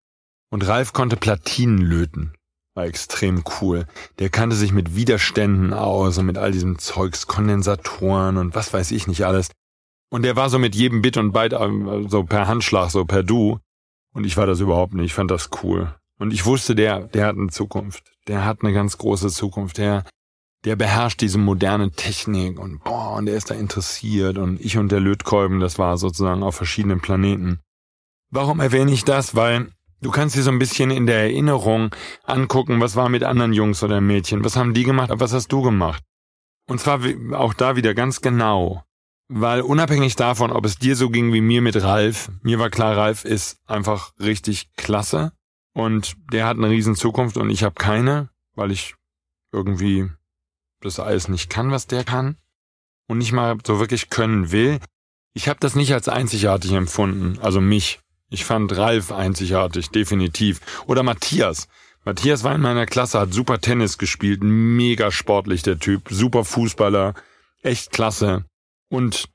und 0.49 0.65
Ralf 0.65 0.93
konnte 0.93 1.17
Platinen 1.17 1.79
löten. 1.79 2.33
War 2.73 2.85
extrem 2.85 3.43
cool. 3.59 3.87
Der 4.19 4.29
kannte 4.29 4.55
sich 4.55 4.71
mit 4.71 4.95
Widerständen 4.95 5.73
aus 5.73 6.17
und 6.17 6.25
mit 6.25 6.37
all 6.37 6.53
diesem 6.53 6.79
Zeugs, 6.79 7.27
Kondensatoren 7.27 8.37
und 8.37 8.55
was 8.55 8.73
weiß 8.73 8.91
ich 8.91 9.05
nicht 9.05 9.25
alles. 9.25 9.51
Und 10.09 10.23
der 10.23 10.37
war 10.37 10.49
so 10.49 10.59
mit 10.59 10.75
jedem 10.75 11.01
Bit 11.01 11.17
und 11.17 11.33
Byte 11.33 11.59
so 12.07 12.23
per 12.23 12.47
Handschlag, 12.47 12.89
so 12.89 13.03
per 13.03 13.21
Du. 13.21 13.59
Und 14.13 14.23
ich 14.23 14.37
war 14.37 14.47
das 14.47 14.61
überhaupt 14.61 14.93
nicht. 14.93 15.07
Ich 15.07 15.13
fand 15.13 15.29
das 15.29 15.49
cool. 15.61 15.93
Und 16.21 16.31
ich 16.33 16.45
wusste, 16.45 16.75
der, 16.75 16.99
der 17.07 17.25
hat 17.25 17.35
eine 17.35 17.47
Zukunft. 17.47 18.03
Der 18.27 18.45
hat 18.45 18.59
eine 18.61 18.73
ganz 18.73 18.99
große 18.99 19.29
Zukunft. 19.29 19.79
Der, 19.79 20.05
der 20.63 20.75
beherrscht 20.75 21.19
diese 21.19 21.39
moderne 21.39 21.89
Technik 21.89 22.59
und 22.59 22.83
boah, 22.83 23.15
und 23.15 23.25
der 23.25 23.35
ist 23.35 23.49
da 23.49 23.55
interessiert. 23.55 24.37
Und 24.37 24.61
ich 24.61 24.77
und 24.77 24.91
der 24.91 24.99
Lötkolben, 24.99 25.59
das 25.59 25.79
war 25.79 25.97
sozusagen 25.97 26.43
auf 26.43 26.53
verschiedenen 26.53 27.01
Planeten. 27.01 27.59
Warum 28.29 28.59
erwähne 28.59 28.91
ich 28.91 29.03
das? 29.03 29.35
Weil 29.35 29.71
Du 30.03 30.09
kannst 30.09 30.35
dir 30.35 30.41
so 30.41 30.49
ein 30.49 30.57
bisschen 30.57 30.89
in 30.89 31.05
der 31.05 31.19
Erinnerung 31.19 31.95
angucken, 32.23 32.81
was 32.81 32.95
war 32.95 33.07
mit 33.07 33.23
anderen 33.23 33.53
Jungs 33.53 33.83
oder 33.83 34.01
Mädchen, 34.01 34.43
was 34.43 34.55
haben 34.55 34.73
die 34.73 34.83
gemacht, 34.83 35.11
was 35.13 35.31
hast 35.31 35.49
du 35.49 35.61
gemacht? 35.61 36.03
Und 36.67 36.79
zwar 36.79 37.01
auch 37.33 37.53
da 37.53 37.75
wieder 37.75 37.93
ganz 37.93 38.19
genau. 38.19 38.83
Weil 39.27 39.61
unabhängig 39.61 40.15
davon, 40.15 40.51
ob 40.51 40.65
es 40.65 40.79
dir 40.79 40.95
so 40.95 41.11
ging 41.11 41.33
wie 41.33 41.41
mir 41.41 41.61
mit 41.61 41.83
Ralf, 41.83 42.31
mir 42.41 42.57
war 42.57 42.71
klar, 42.71 42.97
Ralf 42.97 43.25
ist 43.25 43.59
einfach 43.67 44.13
richtig 44.19 44.73
klasse 44.75 45.33
und 45.73 46.15
der 46.31 46.45
hat 46.45 46.57
eine 46.57 46.69
riesen 46.69 46.95
Zukunft 46.95 47.37
und 47.37 47.49
ich 47.49 47.63
habe 47.63 47.75
keine, 47.75 48.29
weil 48.55 48.71
ich 48.71 48.95
irgendwie 49.51 50.09
das 50.81 50.99
alles 50.99 51.27
nicht 51.27 51.49
kann, 51.49 51.71
was 51.71 51.87
der 51.87 52.03
kann 52.03 52.37
und 53.07 53.17
nicht 53.17 53.31
mal 53.31 53.57
so 53.65 53.79
wirklich 53.79 54.09
können 54.09 54.51
will. 54.51 54.79
Ich 55.33 55.47
habe 55.47 55.59
das 55.59 55.75
nicht 55.75 55.93
als 55.93 56.09
einzigartig 56.09 56.71
empfunden, 56.73 57.39
also 57.39 57.61
mich. 57.61 57.99
Ich 58.29 58.45
fand 58.45 58.75
Ralf 58.75 59.11
einzigartig, 59.11 59.89
definitiv. 59.89 60.61
Oder 60.87 61.03
Matthias. 61.03 61.67
Matthias 62.05 62.43
war 62.43 62.55
in 62.55 62.61
meiner 62.61 62.85
Klasse, 62.85 63.19
hat 63.19 63.33
super 63.33 63.59
Tennis 63.59 63.97
gespielt, 63.97 64.41
mega 64.41 65.11
sportlich 65.11 65.61
der 65.61 65.79
Typ, 65.79 66.07
super 66.09 66.45
Fußballer, 66.45 67.13
echt 67.61 67.91
klasse. 67.91 68.45
Und 68.89 69.25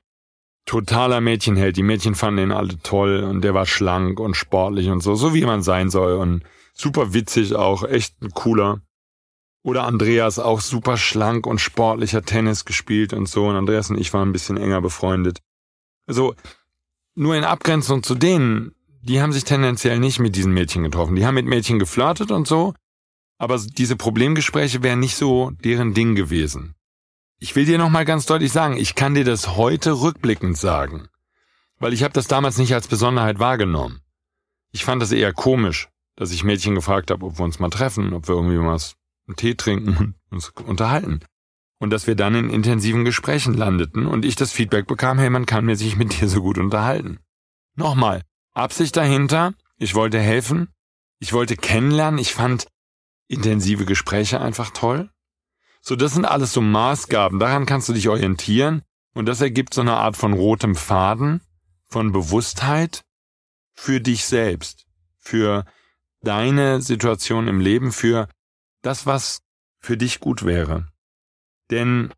totaler 0.67 1.19
Mädchenheld. 1.21 1.77
Die 1.77 1.83
Mädchen 1.83 2.13
fanden 2.13 2.43
ihn 2.43 2.51
alle 2.51 2.77
toll 2.83 3.23
und 3.23 3.41
der 3.41 3.55
war 3.55 3.65
schlank 3.65 4.19
und 4.19 4.37
sportlich 4.37 4.89
und 4.89 5.01
so, 5.01 5.15
so 5.15 5.33
wie 5.33 5.45
man 5.45 5.63
sein 5.63 5.89
soll 5.89 6.13
und 6.13 6.43
super 6.73 7.13
witzig 7.13 7.55
auch, 7.55 7.83
echt 7.83 8.21
ein 8.21 8.29
cooler. 8.29 8.81
Oder 9.63 9.85
Andreas 9.85 10.37
auch 10.37 10.61
super 10.61 10.95
schlank 10.95 11.47
und 11.47 11.59
sportlicher 11.59 12.21
Tennis 12.21 12.63
gespielt 12.65 13.11
und 13.13 13.27
so 13.27 13.47
und 13.47 13.55
Andreas 13.55 13.89
und 13.89 13.99
ich 13.99 14.13
waren 14.13 14.29
ein 14.29 14.33
bisschen 14.33 14.57
enger 14.57 14.81
befreundet. 14.81 15.39
Also 16.05 16.35
nur 17.15 17.35
in 17.35 17.43
Abgrenzung 17.43 18.03
zu 18.03 18.13
denen 18.13 18.75
die 19.07 19.21
haben 19.21 19.31
sich 19.31 19.45
tendenziell 19.45 19.99
nicht 19.99 20.19
mit 20.19 20.35
diesen 20.35 20.53
Mädchen 20.53 20.83
getroffen. 20.83 21.15
Die 21.15 21.25
haben 21.25 21.35
mit 21.35 21.45
Mädchen 21.45 21.79
geflirtet 21.79 22.31
und 22.31 22.47
so, 22.47 22.73
aber 23.37 23.57
diese 23.57 23.95
Problemgespräche 23.95 24.83
wären 24.83 24.99
nicht 24.99 25.15
so 25.15 25.51
deren 25.63 25.93
Ding 25.93 26.15
gewesen. 26.15 26.75
Ich 27.39 27.55
will 27.55 27.65
dir 27.65 27.77
nochmal 27.77 28.05
ganz 28.05 28.25
deutlich 28.25 28.51
sagen, 28.51 28.77
ich 28.77 28.95
kann 28.95 29.13
dir 29.13 29.23
das 29.23 29.55
heute 29.55 30.01
rückblickend 30.01 30.57
sagen, 30.57 31.07
weil 31.77 31.93
ich 31.93 32.01
habe 32.01 32.13
das 32.13 32.27
damals 32.27 32.57
nicht 32.57 32.73
als 32.73 32.87
Besonderheit 32.87 33.37
wahrgenommen. 33.37 34.01
Ich 34.71 34.83
fand 34.83 35.01
das 35.01 35.11
eher 35.11 35.33
komisch, 35.33 35.87
dass 36.15 36.31
ich 36.31 36.43
Mädchen 36.43 36.73
gefragt 36.73 37.11
habe, 37.11 37.25
ob 37.25 37.37
wir 37.37 37.45
uns 37.45 37.59
mal 37.59 37.69
treffen, 37.69 38.13
ob 38.13 38.27
wir 38.27 38.35
irgendwie 38.35 38.57
mal 38.57 38.79
einen 39.27 39.35
Tee 39.35 39.53
trinken 39.53 39.97
und 39.97 40.15
uns 40.31 40.49
unterhalten. 40.49 41.19
Und 41.79 41.91
dass 41.91 42.07
wir 42.07 42.15
dann 42.15 42.33
in 42.33 42.49
intensiven 42.49 43.05
Gesprächen 43.05 43.53
landeten 43.53 44.07
und 44.07 44.25
ich 44.25 44.35
das 44.35 44.51
Feedback 44.51 44.87
bekam, 44.87 45.19
hey, 45.19 45.29
man 45.29 45.45
kann 45.45 45.65
mir 45.65 45.75
sich 45.75 45.95
mit 45.95 46.19
dir 46.19 46.27
so 46.27 46.41
gut 46.41 46.57
unterhalten. 46.57 47.19
Nochmal, 47.75 48.23
Absicht 48.55 48.97
dahinter, 48.97 49.53
ich 49.77 49.93
wollte 49.93 50.19
helfen, 50.19 50.69
ich 51.19 51.33
wollte 51.33 51.55
kennenlernen, 51.55 52.19
ich 52.19 52.33
fand 52.33 52.65
intensive 53.27 53.85
Gespräche 53.85 54.41
einfach 54.41 54.71
toll. 54.71 55.11
So, 55.87 55.95
das 55.95 56.15
sind 56.15 56.25
alles 56.25 56.51
so 56.51 56.59
Maßgaben, 56.59 57.39
daran 57.39 57.65
kannst 57.65 57.87
du 57.87 57.93
dich 57.93 58.09
orientieren 58.09 58.81
und 59.13 59.25
das 59.25 59.39
ergibt 59.39 59.73
so 59.73 59.79
eine 59.79 59.93
Art 59.93 60.17
von 60.17 60.33
rotem 60.33 60.75
Faden, 60.75 61.39
von 61.85 62.11
Bewusstheit 62.11 63.05
für 63.73 64.01
dich 64.01 64.25
selbst, 64.25 64.85
für 65.17 65.63
deine 66.19 66.81
Situation 66.81 67.47
im 67.47 67.61
Leben, 67.61 67.93
für 67.93 68.27
das, 68.81 69.05
was 69.05 69.39
für 69.79 69.95
dich 69.95 70.19
gut 70.19 70.43
wäre. 70.43 70.89
Denn 71.71 72.13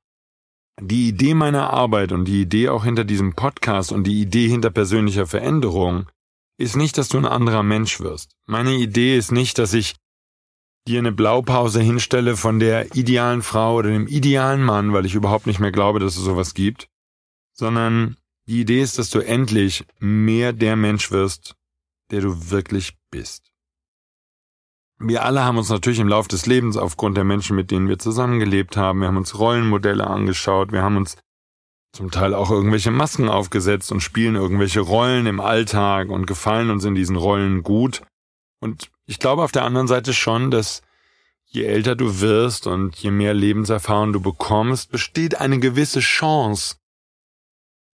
die 0.81 1.07
Idee 1.07 1.35
meiner 1.35 1.69
Arbeit 1.69 2.11
und 2.11 2.25
die 2.25 2.41
Idee 2.41 2.69
auch 2.69 2.85
hinter 2.85 3.03
diesem 3.03 3.35
Podcast 3.35 3.91
und 3.91 4.03
die 4.05 4.19
Idee 4.19 4.47
hinter 4.47 4.71
persönlicher 4.71 5.27
Veränderung 5.27 6.09
ist 6.57 6.75
nicht, 6.75 6.97
dass 6.97 7.09
du 7.09 7.19
ein 7.19 7.27
anderer 7.27 7.61
Mensch 7.61 7.99
wirst. 7.99 8.31
Meine 8.47 8.73
Idee 8.73 9.15
ist 9.15 9.31
nicht, 9.31 9.59
dass 9.59 9.73
ich 9.73 9.93
dir 10.87 10.99
eine 10.99 11.11
Blaupause 11.11 11.81
hinstelle 11.81 12.35
von 12.35 12.59
der 12.59 12.95
idealen 12.95 13.41
Frau 13.41 13.75
oder 13.75 13.89
dem 13.89 14.07
idealen 14.07 14.63
Mann, 14.63 14.93
weil 14.93 15.05
ich 15.05 15.15
überhaupt 15.15 15.47
nicht 15.47 15.59
mehr 15.59 15.71
glaube, 15.71 15.99
dass 15.99 16.17
es 16.17 16.23
sowas 16.23 16.53
gibt, 16.53 16.87
sondern 17.53 18.17
die 18.47 18.61
Idee 18.61 18.81
ist, 18.81 18.97
dass 18.97 19.09
du 19.09 19.19
endlich 19.19 19.85
mehr 19.99 20.53
der 20.53 20.75
Mensch 20.75 21.11
wirst, 21.11 21.55
der 22.11 22.21
du 22.21 22.49
wirklich 22.49 22.97
bist. 23.11 23.51
Wir 24.97 25.23
alle 25.23 25.43
haben 25.43 25.57
uns 25.57 25.69
natürlich 25.69 25.99
im 25.99 26.09
Laufe 26.09 26.27
des 26.27 26.45
Lebens 26.45 26.75
aufgrund 26.75 27.15
der 27.15 27.23
Menschen, 27.23 27.55
mit 27.55 27.71
denen 27.71 27.87
wir 27.87 27.99
zusammengelebt 27.99 28.75
haben, 28.75 28.99
wir 28.99 29.07
haben 29.07 29.17
uns 29.17 29.37
Rollenmodelle 29.37 30.05
angeschaut, 30.05 30.71
wir 30.71 30.81
haben 30.81 30.97
uns 30.97 31.17
zum 31.93 32.11
Teil 32.11 32.33
auch 32.33 32.51
irgendwelche 32.51 32.91
Masken 32.91 33.29
aufgesetzt 33.29 33.91
und 33.91 34.01
spielen 34.01 34.35
irgendwelche 34.35 34.81
Rollen 34.81 35.25
im 35.25 35.39
Alltag 35.39 36.09
und 36.09 36.27
gefallen 36.27 36.69
uns 36.69 36.83
in 36.85 36.95
diesen 36.95 37.15
Rollen 37.15 37.63
gut. 37.63 38.01
Und 38.59 38.91
ich 39.05 39.19
glaube 39.19 39.43
auf 39.43 39.51
der 39.51 39.63
anderen 39.63 39.87
Seite 39.87 40.13
schon, 40.13 40.51
dass 40.51 40.81
je 41.45 41.63
älter 41.63 41.95
du 41.95 42.19
wirst 42.19 42.67
und 42.67 42.95
je 42.97 43.11
mehr 43.11 43.33
Lebenserfahrung 43.33 44.13
du 44.13 44.21
bekommst, 44.21 44.91
besteht 44.91 45.39
eine 45.39 45.59
gewisse 45.59 45.99
Chance, 45.99 46.75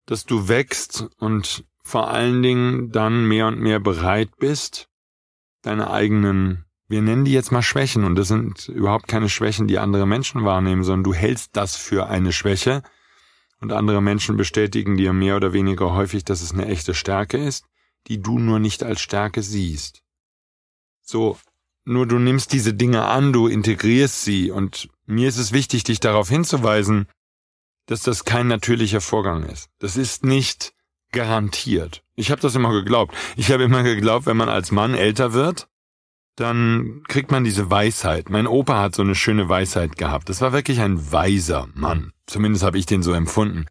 dass 0.06 0.26
du 0.26 0.48
wächst 0.48 1.08
und 1.18 1.64
vor 1.84 2.10
allen 2.10 2.42
Dingen 2.42 2.92
dann 2.92 3.28
mehr 3.28 3.48
und 3.48 3.60
mehr 3.60 3.80
bereit 3.80 4.38
bist, 4.38 4.90
deine 5.62 5.90
eigenen, 5.90 6.66
wir 6.88 7.02
nennen 7.02 7.26
die 7.26 7.32
jetzt 7.32 7.52
mal 7.52 7.62
Schwächen, 7.62 8.04
und 8.04 8.16
das 8.16 8.28
sind 8.28 8.68
überhaupt 8.68 9.08
keine 9.08 9.30
Schwächen, 9.30 9.68
die 9.68 9.80
andere 9.80 10.06
Menschen 10.06 10.44
wahrnehmen, 10.44 10.84
sondern 10.84 11.04
du 11.04 11.14
hältst 11.14 11.56
das 11.56 11.76
für 11.76 12.08
eine 12.08 12.34
Schwäche, 12.34 12.84
und 13.62 13.72
andere 13.72 14.02
Menschen 14.02 14.36
bestätigen 14.36 14.98
dir 14.98 15.14
mehr 15.14 15.38
oder 15.38 15.54
weniger 15.54 15.94
häufig, 15.94 16.26
dass 16.26 16.42
es 16.42 16.52
eine 16.52 16.68
echte 16.68 16.94
Stärke 16.94 17.38
ist, 17.38 17.66
die 18.08 18.22
du 18.22 18.38
nur 18.38 18.60
nicht 18.60 18.84
als 18.84 19.02
Stärke 19.02 19.42
siehst. 19.42 20.05
So, 21.06 21.38
nur 21.86 22.08
du 22.08 22.18
nimmst 22.18 22.52
diese 22.52 22.74
Dinge 22.74 23.06
an, 23.06 23.32
du 23.32 23.48
integrierst 23.48 24.24
sie 24.24 24.52
und 24.52 24.90
mir 25.06 25.30
ist 25.30 25.38
es 25.38 25.54
wichtig, 25.54 25.84
dich 25.84 26.00
darauf 26.00 26.30
hinzuweisen, 26.30 27.08
dass 27.86 28.02
das 28.02 28.26
kein 28.26 28.48
natürlicher 28.48 29.02
Vorgang 29.02 29.44
ist. 29.44 29.70
Das 29.80 29.96
ist 29.96 30.26
nicht 30.26 30.74
garantiert. 31.12 32.04
Ich 32.16 32.32
habe 32.32 32.42
das 32.42 32.56
immer 32.56 32.72
geglaubt. 32.72 33.16
Ich 33.38 33.52
habe 33.52 33.64
immer 33.64 33.84
geglaubt, 33.84 34.26
wenn 34.26 34.36
man 34.36 34.50
als 34.50 34.72
Mann 34.72 34.96
älter 34.96 35.34
wird, 35.34 35.68
dann 36.36 37.04
kriegt 37.08 37.32
man 37.32 37.44
diese 37.44 37.70
Weisheit. 37.70 38.30
Mein 38.30 38.48
Opa 38.48 38.82
hat 38.82 38.96
so 38.96 39.04
eine 39.04 39.16
schöne 39.16 39.48
Weisheit 39.48 39.98
gehabt. 39.98 40.28
Das 40.30 40.42
war 40.42 40.52
wirklich 40.52 40.82
ein 40.82 41.12
weiser 41.12 41.70
Mann. 41.74 42.12
Zumindest 42.26 42.64
habe 42.64 42.78
ich 42.78 42.86
den 42.86 43.04
so 43.04 43.14
empfunden. 43.14 43.68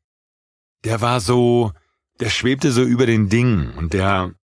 Der 0.85 1.01
war 1.01 1.21
so, 1.21 1.73
der 2.21 2.31
schwebte 2.31 2.71
so 2.71 2.83
über 2.83 3.07
den 3.07 3.29
Dingen 3.29 3.75
und 3.77 3.93
der, 3.93 4.35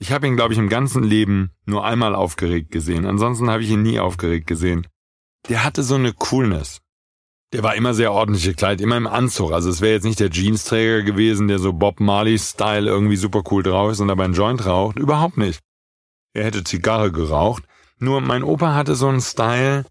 ich 0.00 0.12
habe 0.12 0.26
ihn, 0.26 0.34
glaube 0.34 0.54
ich, 0.54 0.58
im 0.58 0.70
ganzen 0.70 1.02
Leben 1.04 1.50
nur 1.66 1.84
einmal 1.84 2.14
aufgeregt 2.14 2.70
gesehen. 2.70 3.04
Ansonsten 3.04 3.50
habe 3.50 3.62
ich 3.62 3.70
ihn 3.70 3.82
nie 3.82 4.00
aufgeregt 4.00 4.46
gesehen. 4.46 4.86
Der 5.48 5.62
hatte 5.62 5.82
so 5.82 5.94
eine 5.94 6.14
Coolness. 6.14 6.80
Der 7.52 7.62
war 7.62 7.74
immer 7.74 7.94
sehr 7.94 8.12
ordentlich 8.12 8.44
gekleidet, 8.44 8.80
immer 8.80 8.96
im 8.96 9.06
Anzug. 9.06 9.52
Also 9.52 9.68
es 9.68 9.80
wäre 9.80 9.92
jetzt 9.92 10.04
nicht 10.04 10.20
der 10.20 10.30
Jeansträger 10.30 11.02
gewesen, 11.02 11.48
der 11.48 11.58
so 11.58 11.72
Bob 11.72 12.00
Marley-Style 12.00 12.88
irgendwie 12.88 13.16
super 13.16 13.42
cool 13.50 13.62
drauf 13.62 13.92
ist 13.92 14.00
und 14.00 14.08
dabei 14.08 14.24
einen 14.24 14.34
Joint 14.34 14.64
raucht. 14.64 14.98
Überhaupt 14.98 15.36
nicht. 15.36 15.60
Er 16.32 16.44
hätte 16.44 16.64
Zigarre 16.64 17.12
geraucht. 17.12 17.64
Nur 17.98 18.22
mein 18.22 18.42
Opa 18.42 18.74
hatte 18.74 18.94
so 18.94 19.08
einen 19.08 19.20
Style, 19.20 19.84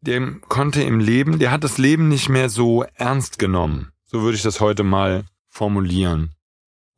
der 0.00 0.38
konnte 0.48 0.82
im 0.82 1.00
Leben, 1.00 1.38
der 1.38 1.50
hat 1.50 1.64
das 1.64 1.76
Leben 1.76 2.08
nicht 2.08 2.28
mehr 2.28 2.48
so 2.48 2.84
ernst 2.94 3.38
genommen. 3.38 3.90
So 4.06 4.22
würde 4.22 4.36
ich 4.36 4.42
das 4.42 4.60
heute 4.60 4.84
mal 4.84 5.24
formulieren. 5.48 6.35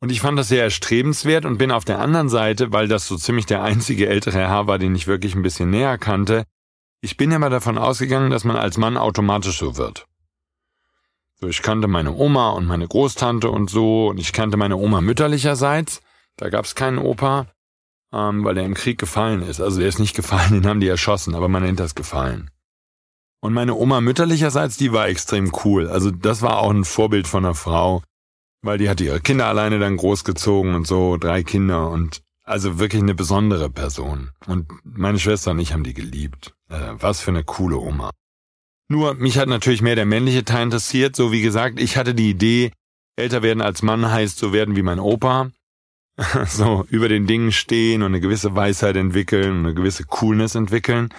Und 0.01 0.11
ich 0.11 0.21
fand 0.21 0.39
das 0.39 0.47
sehr 0.47 0.63
erstrebenswert 0.63 1.45
und 1.45 1.57
bin 1.57 1.71
auf 1.71 1.83
der 1.83 1.99
anderen 1.99 2.29
Seite, 2.29 2.71
weil 2.71 2.87
das 2.87 3.07
so 3.07 3.17
ziemlich 3.17 3.45
der 3.45 3.63
einzige 3.63 4.07
ältere 4.07 4.39
Herr 4.39 4.67
war, 4.67 4.79
den 4.79 4.95
ich 4.95 5.07
wirklich 5.07 5.35
ein 5.35 5.41
bisschen 5.41 5.69
näher 5.69 5.97
kannte, 5.97 6.45
ich 7.01 7.17
bin 7.17 7.31
immer 7.31 7.49
davon 7.49 7.77
ausgegangen, 7.77 8.29
dass 8.29 8.43
man 8.43 8.57
als 8.57 8.77
Mann 8.77 8.97
automatisch 8.97 9.59
so 9.59 9.77
wird. 9.77 10.05
So, 11.35 11.47
ich 11.47 11.61
kannte 11.61 11.87
meine 11.87 12.13
Oma 12.13 12.49
und 12.49 12.65
meine 12.65 12.87
Großtante 12.87 13.49
und 13.49 13.69
so, 13.69 14.09
und 14.09 14.19
ich 14.19 14.33
kannte 14.33 14.57
meine 14.57 14.75
Oma 14.75 14.99
mütterlicherseits, 14.99 16.01
da 16.35 16.49
gab's 16.49 16.75
keinen 16.75 16.97
Opa, 16.97 17.47
ähm, 18.13 18.43
weil 18.43 18.57
er 18.57 18.65
im 18.65 18.73
Krieg 18.73 18.97
gefallen 18.97 19.41
ist. 19.41 19.61
Also 19.61 19.79
er 19.79 19.87
ist 19.87 19.99
nicht 19.99 20.15
gefallen, 20.15 20.51
den 20.51 20.67
haben 20.67 20.81
die 20.81 20.87
erschossen, 20.87 21.35
aber 21.35 21.47
man 21.47 21.63
nennt 21.63 21.79
das 21.79 21.95
gefallen. 21.95 22.51
Und 23.41 23.53
meine 23.53 23.75
Oma 23.75 24.01
mütterlicherseits, 24.01 24.75
die 24.75 24.91
war 24.91 25.07
extrem 25.07 25.53
cool. 25.63 25.87
Also 25.87 26.11
das 26.11 26.41
war 26.41 26.59
auch 26.59 26.71
ein 26.71 26.83
Vorbild 26.83 27.25
von 27.25 27.45
einer 27.45 27.55
Frau, 27.55 28.03
weil 28.61 28.77
die 28.77 28.89
hatte 28.89 29.03
ihre 29.03 29.21
Kinder 29.21 29.47
alleine 29.47 29.79
dann 29.79 29.97
großgezogen 29.97 30.73
und 30.75 30.87
so, 30.87 31.17
drei 31.17 31.43
Kinder 31.43 31.89
und 31.89 32.21
also 32.43 32.79
wirklich 32.79 33.01
eine 33.01 33.13
besondere 33.13 33.69
Person. 33.69 34.31
Und 34.47 34.71
meine 34.83 35.19
Schwester 35.19 35.51
und 35.51 35.59
ich 35.59 35.71
haben 35.71 35.83
die 35.83 35.93
geliebt. 35.93 36.53
Äh, 36.69 36.93
was 36.93 37.21
für 37.21 37.31
eine 37.31 37.43
coole 37.43 37.77
Oma. 37.77 38.09
Nur, 38.87 39.13
mich 39.13 39.37
hat 39.37 39.47
natürlich 39.47 39.83
mehr 39.83 39.95
der 39.95 40.07
männliche 40.07 40.43
Teil 40.43 40.63
interessiert. 40.63 41.15
So 41.15 41.31
wie 41.31 41.43
gesagt, 41.43 41.79
ich 41.79 41.95
hatte 41.95 42.15
die 42.15 42.31
Idee, 42.31 42.71
älter 43.15 43.43
werden 43.43 43.61
als 43.61 43.83
Mann 43.83 44.09
heißt 44.09 44.39
so 44.39 44.51
werden 44.51 44.75
wie 44.75 44.81
mein 44.81 44.99
Opa. 44.99 45.51
so 46.47 46.85
über 46.89 47.07
den 47.07 47.27
Dingen 47.27 47.51
stehen 47.51 48.01
und 48.01 48.07
eine 48.07 48.19
gewisse 48.19 48.55
Weisheit 48.55 48.95
entwickeln 48.95 49.51
und 49.51 49.65
eine 49.65 49.73
gewisse 49.73 50.03
Coolness 50.05 50.55
entwickeln. 50.55 51.09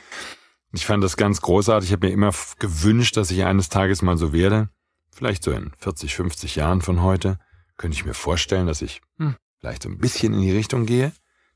Ich 0.72 0.84
fand 0.84 1.02
das 1.02 1.16
ganz 1.16 1.40
großartig. 1.40 1.90
Ich 1.90 1.92
habe 1.92 2.08
mir 2.08 2.12
immer 2.12 2.32
gewünscht, 2.58 3.16
dass 3.16 3.30
ich 3.30 3.44
eines 3.44 3.68
Tages 3.68 4.02
mal 4.02 4.16
so 4.16 4.32
werde. 4.32 4.68
Vielleicht 5.10 5.42
so 5.42 5.52
in 5.52 5.72
40, 5.78 6.14
50 6.14 6.56
Jahren 6.56 6.82
von 6.82 7.02
heute. 7.02 7.38
Könnte 7.76 7.96
ich 7.96 8.04
mir 8.04 8.14
vorstellen, 8.14 8.66
dass 8.66 8.82
ich 8.82 9.00
hm, 9.18 9.36
vielleicht 9.58 9.82
so 9.82 9.88
ein 9.88 9.98
bisschen 9.98 10.34
in 10.34 10.40
die 10.40 10.52
Richtung 10.52 10.86
gehe. 10.86 11.12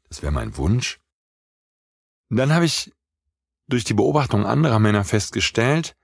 Das 0.09 0.23
wäre 0.23 0.33
mein 0.33 0.57
Wunsch. 0.57 0.99
Und 2.31 2.37
dann 2.37 2.53
habe 2.53 2.65
ich 2.65 2.93
durch 3.69 3.85
die 3.85 3.95
Beobachtung 3.95 4.47
anderer 4.47 4.79
Männer 4.79 5.05
festgestellt, 5.05 5.97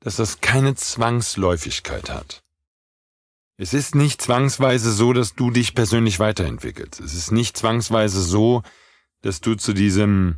dass 0.00 0.16
das 0.16 0.40
keine 0.40 0.74
Zwangsläufigkeit 0.74 2.10
hat. 2.10 2.42
Es 3.58 3.72
ist 3.72 3.94
nicht 3.94 4.20
zwangsweise 4.20 4.92
so, 4.92 5.12
dass 5.12 5.34
du 5.34 5.50
dich 5.50 5.74
persönlich 5.74 6.20
weiterentwickelst. 6.20 7.00
Es 7.00 7.14
ist 7.14 7.32
nicht 7.32 7.56
zwangsweise 7.56 8.22
so, 8.22 8.62
dass 9.22 9.40
du 9.40 9.54
zu 9.54 9.72
diesem 9.72 10.36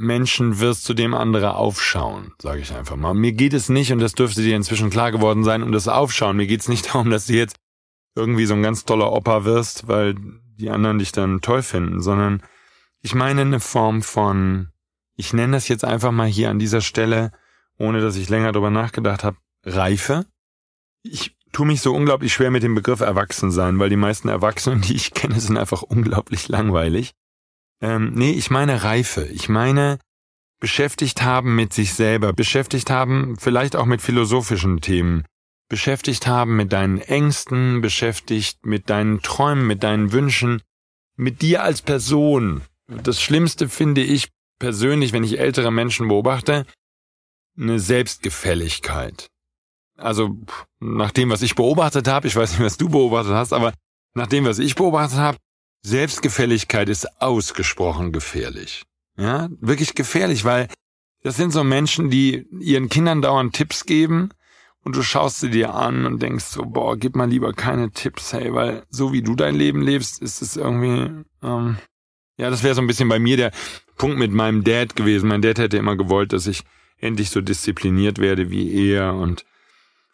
Menschen 0.00 0.60
wirst, 0.60 0.84
zu 0.84 0.94
dem 0.94 1.14
andere 1.14 1.54
aufschauen, 1.54 2.32
sage 2.40 2.60
ich 2.60 2.74
einfach 2.74 2.96
mal. 2.96 3.14
Mir 3.14 3.32
geht 3.32 3.52
es 3.52 3.68
nicht, 3.68 3.92
und 3.92 3.98
das 3.98 4.14
dürfte 4.14 4.42
dir 4.42 4.56
inzwischen 4.56 4.90
klar 4.90 5.12
geworden 5.12 5.44
sein, 5.44 5.62
um 5.62 5.72
das 5.72 5.88
Aufschauen. 5.88 6.36
Mir 6.36 6.46
geht 6.46 6.60
es 6.60 6.68
nicht 6.68 6.86
darum, 6.94 7.10
dass 7.10 7.26
du 7.26 7.34
jetzt 7.34 7.56
irgendwie 8.14 8.46
so 8.46 8.54
ein 8.54 8.62
ganz 8.62 8.84
toller 8.84 9.12
Opa 9.12 9.44
wirst, 9.44 9.86
weil 9.88 10.14
die 10.58 10.70
anderen 10.70 10.98
dich 10.98 11.12
dann 11.12 11.40
toll 11.40 11.62
finden, 11.62 12.00
sondern 12.00 12.42
ich 13.00 13.14
meine 13.14 13.42
eine 13.42 13.60
Form 13.60 14.02
von, 14.02 14.68
ich 15.16 15.32
nenne 15.32 15.52
das 15.52 15.68
jetzt 15.68 15.84
einfach 15.84 16.12
mal 16.12 16.26
hier 16.26 16.50
an 16.50 16.58
dieser 16.58 16.80
Stelle, 16.80 17.32
ohne 17.78 18.00
dass 18.00 18.16
ich 18.16 18.28
länger 18.28 18.52
drüber 18.52 18.70
nachgedacht 18.70 19.24
habe, 19.24 19.38
Reife. 19.64 20.26
Ich 21.02 21.36
tue 21.52 21.66
mich 21.66 21.80
so 21.80 21.94
unglaublich 21.94 22.32
schwer 22.32 22.50
mit 22.50 22.62
dem 22.62 22.74
Begriff 22.74 23.00
Erwachsensein, 23.00 23.78
weil 23.78 23.88
die 23.88 23.96
meisten 23.96 24.28
Erwachsenen, 24.28 24.82
die 24.82 24.94
ich 24.94 25.14
kenne, 25.14 25.40
sind 25.40 25.56
einfach 25.56 25.82
unglaublich 25.82 26.48
langweilig. 26.48 27.14
Ähm, 27.80 28.12
nee, 28.14 28.32
ich 28.32 28.50
meine 28.50 28.84
Reife. 28.84 29.24
Ich 29.24 29.48
meine 29.48 29.98
beschäftigt 30.60 31.22
haben 31.22 31.56
mit 31.56 31.72
sich 31.72 31.94
selber, 31.94 32.32
beschäftigt 32.32 32.90
haben 32.90 33.36
vielleicht 33.38 33.74
auch 33.74 33.86
mit 33.86 34.02
philosophischen 34.02 34.80
Themen, 34.82 35.24
beschäftigt 35.68 36.26
haben 36.26 36.54
mit 36.54 36.72
deinen 36.72 36.98
Ängsten, 36.98 37.80
beschäftigt 37.80 38.64
mit 38.64 38.90
deinen 38.90 39.22
Träumen, 39.22 39.66
mit 39.66 39.82
deinen 39.82 40.12
Wünschen, 40.12 40.60
mit 41.16 41.40
dir 41.40 41.62
als 41.62 41.80
Person. 41.80 42.60
Das 42.88 43.22
Schlimmste 43.22 43.68
finde 43.68 44.02
ich 44.02 44.28
persönlich, 44.58 45.12
wenn 45.12 45.24
ich 45.24 45.38
ältere 45.38 45.72
Menschen 45.72 46.08
beobachte, 46.08 46.66
eine 47.58 47.80
Selbstgefälligkeit. 47.80 49.28
Also 49.96 50.36
nach 50.78 51.10
dem, 51.10 51.30
was 51.30 51.42
ich 51.42 51.54
beobachtet 51.54 52.06
habe, 52.06 52.26
ich 52.26 52.36
weiß 52.36 52.52
nicht, 52.52 52.60
was 52.60 52.76
du 52.76 52.88
beobachtet 52.88 53.32
hast, 53.32 53.52
aber 53.52 53.72
nach 54.14 54.26
dem, 54.26 54.44
was 54.44 54.58
ich 54.58 54.74
beobachtet 54.74 55.18
habe, 55.18 55.38
Selbstgefälligkeit 55.82 56.88
ist 56.88 57.20
ausgesprochen 57.20 58.12
gefährlich. 58.12 58.84
Ja, 59.16 59.48
wirklich 59.60 59.94
gefährlich, 59.94 60.44
weil 60.44 60.68
das 61.22 61.36
sind 61.36 61.52
so 61.52 61.64
Menschen, 61.64 62.10
die 62.10 62.46
ihren 62.58 62.88
Kindern 62.88 63.22
dauernd 63.22 63.54
Tipps 63.54 63.84
geben 63.84 64.30
und 64.82 64.96
du 64.96 65.02
schaust 65.02 65.40
sie 65.40 65.50
dir 65.50 65.74
an 65.74 66.06
und 66.06 66.22
denkst 66.22 66.44
so, 66.46 66.64
boah, 66.64 66.96
gib 66.96 67.16
mal 67.16 67.28
lieber 67.28 67.52
keine 67.52 67.90
Tipps, 67.90 68.32
hey, 68.32 68.52
weil 68.54 68.84
so 68.88 69.12
wie 69.12 69.22
du 69.22 69.34
dein 69.34 69.54
Leben 69.54 69.82
lebst, 69.82 70.22
ist 70.22 70.40
es 70.40 70.56
irgendwie, 70.56 71.24
ähm, 71.42 71.76
ja, 72.36 72.48
das 72.48 72.62
wäre 72.62 72.74
so 72.74 72.80
ein 72.80 72.86
bisschen 72.86 73.08
bei 73.08 73.18
mir 73.18 73.36
der 73.36 73.52
Punkt 73.96 74.18
mit 74.18 74.32
meinem 74.32 74.64
Dad 74.64 74.96
gewesen. 74.96 75.28
Mein 75.28 75.42
Dad 75.42 75.58
hätte 75.58 75.76
immer 75.76 75.96
gewollt, 75.96 76.32
dass 76.32 76.46
ich 76.46 76.62
endlich 76.98 77.30
so 77.30 77.42
diszipliniert 77.42 78.18
werde 78.18 78.50
wie 78.50 78.90
er 78.90 79.14
und 79.14 79.44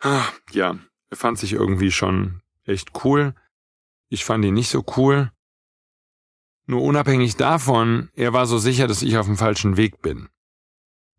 ach, 0.00 0.32
ja, 0.50 0.76
er 1.10 1.16
fand 1.16 1.38
sich 1.38 1.52
irgendwie 1.52 1.92
schon 1.92 2.42
echt 2.64 3.04
cool. 3.04 3.34
Ich 4.08 4.24
fand 4.24 4.44
ihn 4.44 4.54
nicht 4.54 4.70
so 4.70 4.84
cool. 4.96 5.30
Nur 6.66 6.82
unabhängig 6.82 7.36
davon, 7.36 8.08
er 8.14 8.32
war 8.32 8.46
so 8.46 8.58
sicher, 8.58 8.88
dass 8.88 9.02
ich 9.02 9.16
auf 9.16 9.26
dem 9.26 9.36
falschen 9.36 9.76
Weg 9.76 10.02
bin. 10.02 10.28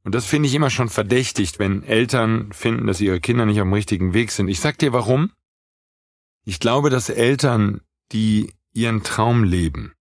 Und 0.03 0.15
das 0.15 0.25
finde 0.25 0.47
ich 0.47 0.55
immer 0.55 0.69
schon 0.69 0.89
verdächtigt, 0.89 1.59
wenn 1.59 1.83
Eltern 1.83 2.51
finden, 2.53 2.87
dass 2.87 3.01
ihre 3.01 3.19
Kinder 3.19 3.45
nicht 3.45 3.59
auf 3.59 3.65
dem 3.65 3.73
richtigen 3.73 4.13
Weg 4.13 4.31
sind. 4.31 4.47
Ich 4.47 4.59
sag 4.59 4.77
dir 4.77 4.93
warum. 4.93 5.31
Ich 6.45 6.59
glaube, 6.59 6.89
dass 6.89 7.09
Eltern, 7.09 7.81
die 8.11 8.53
ihren 8.73 9.03
Traum 9.03 9.43
leben, 9.43 9.93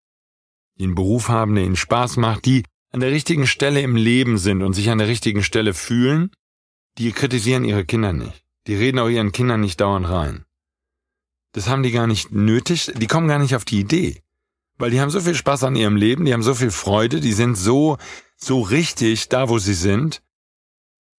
die 0.78 0.84
einen 0.84 0.94
Beruf 0.94 1.28
haben, 1.28 1.54
der 1.54 1.64
ihnen 1.64 1.76
Spaß 1.76 2.18
macht, 2.18 2.44
die 2.44 2.64
an 2.92 3.00
der 3.00 3.10
richtigen 3.10 3.46
Stelle 3.46 3.80
im 3.80 3.96
Leben 3.96 4.38
sind 4.38 4.62
und 4.62 4.74
sich 4.74 4.90
an 4.90 4.98
der 4.98 5.08
richtigen 5.08 5.42
Stelle 5.42 5.74
fühlen, 5.74 6.30
die 6.98 7.10
kritisieren 7.12 7.64
ihre 7.64 7.84
Kinder 7.84 8.12
nicht. 8.12 8.44
Die 8.66 8.74
reden 8.74 8.98
auch 8.98 9.08
ihren 9.08 9.32
Kindern 9.32 9.60
nicht 9.60 9.80
dauernd 9.80 10.08
rein. 10.08 10.44
Das 11.52 11.68
haben 11.68 11.82
die 11.82 11.90
gar 11.90 12.06
nicht 12.06 12.32
nötig, 12.32 12.92
die 12.96 13.06
kommen 13.06 13.28
gar 13.28 13.38
nicht 13.38 13.54
auf 13.54 13.64
die 13.64 13.80
Idee. 13.80 14.22
Weil 14.78 14.90
die 14.90 15.00
haben 15.00 15.10
so 15.10 15.20
viel 15.20 15.34
Spaß 15.34 15.64
an 15.64 15.76
ihrem 15.76 15.96
Leben, 15.96 16.24
die 16.24 16.32
haben 16.32 16.42
so 16.42 16.54
viel 16.54 16.70
Freude, 16.70 17.20
die 17.20 17.32
sind 17.32 17.56
so, 17.56 17.96
so 18.36 18.60
richtig 18.60 19.28
da, 19.28 19.48
wo 19.48 19.58
sie 19.58 19.74
sind. 19.74 20.22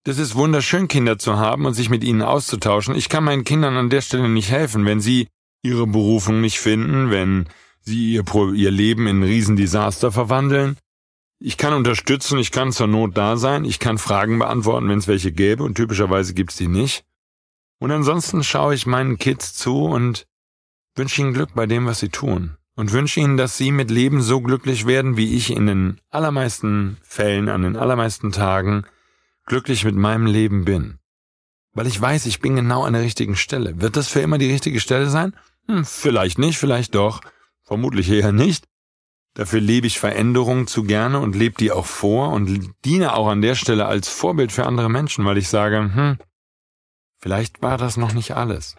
Das 0.04 0.20
ist 0.20 0.36
wunderschön, 0.36 0.88
Kinder 0.88 1.18
zu 1.18 1.38
haben 1.38 1.66
und 1.66 1.74
sich 1.74 1.90
mit 1.90 2.04
ihnen 2.04 2.22
auszutauschen. 2.22 2.96
Ich 2.96 3.10
kann 3.10 3.24
meinen 3.24 3.44
Kindern 3.44 3.76
an 3.76 3.90
der 3.90 4.02
Stelle 4.02 4.30
nicht 4.30 4.52
helfen, 4.52 4.86
wenn 4.86 5.02
sie 5.02 5.28
ihre 5.64 5.88
Berufung 5.88 6.40
nicht 6.40 6.60
finden, 6.60 7.10
wenn 7.10 7.50
sie 7.82 8.14
ihr, 8.14 8.24
ihr 8.54 8.72
Leben 8.72 9.08
in 9.08 9.20
ein 9.20 9.24
Riesendesaster 9.24 10.12
verwandeln. 10.12 10.78
Ich 11.40 11.58
kann 11.58 11.74
unterstützen, 11.74 12.40
ich 12.40 12.52
kann 12.52 12.72
zur 12.72 12.88
Not 12.88 13.18
da 13.18 13.38
sein, 13.38 13.66
ich 13.66 13.80
kann 13.80 13.98
Fragen 13.98 14.40
beantworten, 14.40 14.88
wenn 14.88 15.00
es 15.00 15.08
welche 15.08 15.32
gäbe, 15.32 15.64
und 15.64 15.76
typischerweise 15.76 16.34
gibt's 16.34 16.58
die 16.58 16.68
nicht. 16.68 17.04
Und 17.80 17.92
ansonsten 17.92 18.44
schaue 18.44 18.76
ich 18.76 18.86
meinen 18.86 19.18
Kids 19.18 19.54
zu 19.54 19.86
und 19.86 20.26
wünsche 20.96 21.22
ihnen 21.22 21.34
Glück 21.34 21.54
bei 21.54 21.66
dem, 21.66 21.86
was 21.86 22.00
sie 22.00 22.10
tun 22.10 22.57
und 22.78 22.94
wünsche 22.94 23.20
Ihnen, 23.20 23.38
dass 23.38 23.58
Sie 23.58 23.72
mit 23.72 23.90
Leben 23.90 24.22
so 24.22 24.40
glücklich 24.40 24.86
werden, 24.86 25.18
wie 25.18 25.36
ich 25.36 25.52
in 25.52 25.66
den 25.66 26.00
allermeisten 26.12 26.98
Fällen, 27.02 27.50
an 27.50 27.64
den 27.64 27.76
allermeisten 27.76 28.32
Tagen 28.32 28.86
glücklich 29.48 29.84
mit 29.84 29.96
meinem 29.96 30.28
Leben 30.28 30.64
bin. 30.64 31.00
Weil 31.74 31.88
ich 31.88 32.00
weiß, 32.00 32.28
ich 32.28 32.40
bin 32.40 32.56
genau 32.56 32.84
an 32.84 32.94
der 32.94 33.02
richtigen 33.02 33.36
Stelle. 33.36 33.82
Wird 33.82 33.98
das 33.98 34.08
für 34.08 34.22
immer 34.22 34.38
die 34.38 34.52
richtige 34.52 34.80
Stelle 34.80 35.10
sein? 35.10 35.36
Hm, 35.68 35.86
vielleicht 35.86 36.38
nicht, 36.38 36.60
vielleicht 36.60 36.94
doch. 36.94 37.22
Vermutlich 37.64 38.10
eher 38.12 38.32
nicht. 38.32 38.68
Dafür 39.34 39.60
lebe 39.60 39.88
ich 39.88 40.00
Veränderungen 40.00 40.68
zu 40.68 40.84
gerne 40.84 41.20
und 41.20 41.36
lebe 41.36 41.56
die 41.58 41.72
auch 41.72 41.86
vor 41.86 42.30
und 42.32 42.72
diene 42.86 43.16
auch 43.16 43.28
an 43.28 43.42
der 43.42 43.56
Stelle 43.56 43.88
als 43.88 44.08
Vorbild 44.08 44.52
für 44.52 44.68
andere 44.68 44.90
Menschen, 44.90 45.26
weil 45.26 45.38
ich 45.38 45.50
sage, 45.50 45.78
hm, 45.78 46.18
vielleicht 47.18 47.62
war 47.64 47.78
das 47.78 47.98
noch 47.98 48.14
nicht 48.14 48.36
alles. 48.36 48.76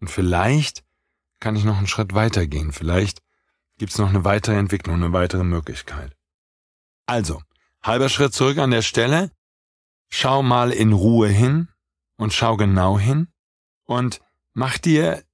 Und 0.00 0.08
vielleicht 0.08 0.84
kann 1.40 1.56
ich 1.56 1.64
noch 1.64 1.78
einen 1.78 1.88
Schritt 1.88 2.14
weitergehen. 2.14 2.70
Vielleicht 2.70 3.22
gibt 3.80 3.92
es 3.92 3.98
noch 3.98 4.10
eine 4.10 4.26
weitere 4.26 4.58
Entwicklung, 4.58 4.96
eine 4.96 5.14
weitere 5.14 5.42
Möglichkeit. 5.42 6.14
Also, 7.06 7.42
halber 7.82 8.10
Schritt 8.10 8.34
zurück 8.34 8.58
an 8.58 8.72
der 8.72 8.82
Stelle. 8.82 9.30
Schau 10.10 10.42
mal 10.42 10.70
in 10.70 10.92
Ruhe 10.92 11.28
hin 11.28 11.68
und 12.16 12.34
schau 12.34 12.58
genau 12.58 12.98
hin 12.98 13.28
und 13.86 14.20
mach 14.52 14.76
dir 14.76 15.24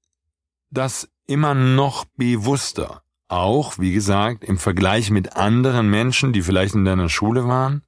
das 0.71 1.09
immer 1.27 1.55
noch 1.55 2.05
bewusster. 2.15 3.03
Auch, 3.27 3.81
wie 3.81 3.93
gesagt, 3.93 4.45
im 4.45 4.59
Vergleich 4.59 5.11
mit 5.11 5.35
anderen 5.35 5.91
Menschen, 5.91 6.33
die 6.33 6.43
vielleicht 6.43 6.77
in 6.77 6.85
deiner 6.85 7.09
Schule 7.09 7.49
waren. 7.49 7.83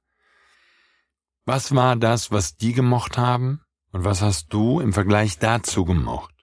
Was 1.45 1.73
war 1.73 1.95
das, 1.95 2.31
was 2.31 2.57
die 2.57 2.73
gemocht 2.73 3.17
haben? 3.17 3.61
Und 3.93 4.03
was 4.03 4.21
hast 4.21 4.51
du 4.51 4.81
im 4.81 4.91
Vergleich 4.91 5.39
dazu 5.39 5.85
gemocht? 5.85 6.35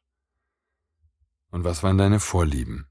Und 1.51 1.65
was 1.65 1.83
waren 1.83 1.99
deine 1.99 2.19
Vorlieben? 2.19 2.89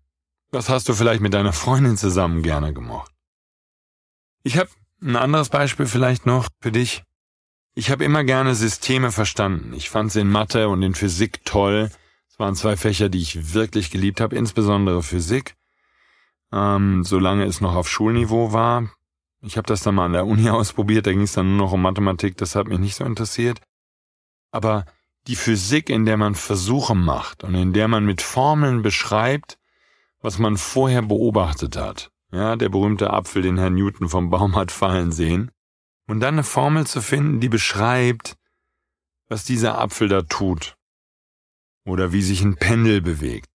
Was 0.56 0.70
hast 0.70 0.88
du 0.88 0.94
vielleicht 0.94 1.20
mit 1.20 1.34
deiner 1.34 1.52
Freundin 1.52 1.98
zusammen 1.98 2.42
gerne 2.42 2.74
gemocht? 2.74 3.12
Ich 4.42 4.58
habe 4.58 4.70
ein 5.02 5.18
anderes 5.18 5.50
Beispiel 5.50 5.86
vielleicht 5.86 6.26
noch 6.26 6.48
für 6.62 6.72
dich. 6.72 7.04
Ich 7.74 7.92
habe 7.92 8.06
immer 8.06 8.24
gerne 8.24 8.56
Systeme 8.56 9.12
verstanden. 9.12 9.74
Ich 9.74 9.90
fand 9.90 10.14
sie 10.14 10.22
in 10.22 10.32
Mathe 10.32 10.70
und 10.70 10.82
in 10.82 10.96
Physik 10.96 11.44
toll. 11.44 11.92
Es 12.30 12.40
waren 12.40 12.56
zwei 12.56 12.78
Fächer, 12.78 13.10
die 13.10 13.22
ich 13.22 13.54
wirklich 13.54 13.92
geliebt 13.92 14.22
habe, 14.22 14.38
insbesondere 14.38 15.04
Physik, 15.04 15.56
ähm, 16.54 17.04
solange 17.04 17.44
es 17.44 17.60
noch 17.60 17.76
auf 17.76 17.90
Schulniveau 17.90 18.54
war. 18.54 18.90
Ich 19.42 19.58
habe 19.58 19.68
das 19.68 19.84
dann 19.84 19.96
mal 19.96 20.06
an 20.06 20.14
der 20.14 20.26
Uni 20.26 20.50
ausprobiert, 20.52 21.06
da 21.06 21.12
ging 21.12 21.24
es 21.24 21.34
dann 21.34 21.58
nur 21.58 21.66
noch 21.66 21.74
um 21.74 21.82
Mathematik, 21.82 22.38
das 22.38 22.56
hat 22.56 22.68
mich 22.68 22.80
nicht 22.80 22.96
so 22.96 23.04
interessiert. 23.04 23.60
Aber 24.52 24.86
die 25.28 25.36
Physik, 25.36 25.90
in 25.90 26.06
der 26.06 26.16
man 26.16 26.34
Versuche 26.34 26.96
macht 26.96 27.44
und 27.44 27.56
in 27.56 27.74
der 27.74 27.90
man 27.90 28.06
mit 28.06 28.22
Formeln 28.22 28.84
beschreibt, 28.84 29.58
was 30.26 30.40
man 30.40 30.58
vorher 30.58 31.04
beobachtet 31.04 31.78
hat. 31.78 32.12
Ja, 32.32 32.56
der 32.56 32.70
berühmte 32.70 33.12
Apfel, 33.12 33.44
den 33.44 33.60
Herr 33.60 33.70
Newton 33.70 34.10
vom 34.10 34.32
Baum 34.32 34.56
hat 34.56 34.72
fallen 34.72 35.12
sehen. 35.12 35.52
Und 36.08 36.20
dann 36.20 36.34
eine 36.34 36.44
Formel 36.44 36.88
zu 36.88 37.02
finden, 37.02 37.40
die 37.40 37.48
beschreibt, 37.48 38.36
was 39.28 39.44
dieser 39.44 39.78
Apfel 39.78 40.08
da 40.08 40.24
tut. 40.24 40.78
Oder 41.86 42.12
wie 42.12 42.24
sich 42.24 42.42
ein 42.42 42.56
Pendel 42.56 43.02
bewegt. 43.02 43.48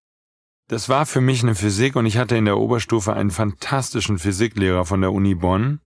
Das 0.68 0.88
war 0.88 1.06
für 1.06 1.20
mich 1.20 1.42
eine 1.42 1.56
Physik 1.56 1.96
und 1.96 2.06
ich 2.06 2.16
hatte 2.16 2.36
in 2.36 2.44
der 2.44 2.58
Oberstufe 2.58 3.12
einen 3.14 3.32
fantastischen 3.32 4.20
Physiklehrer 4.20 4.84
von 4.84 5.00
der 5.00 5.12
Uni 5.12 5.34
Bonn, 5.34 5.80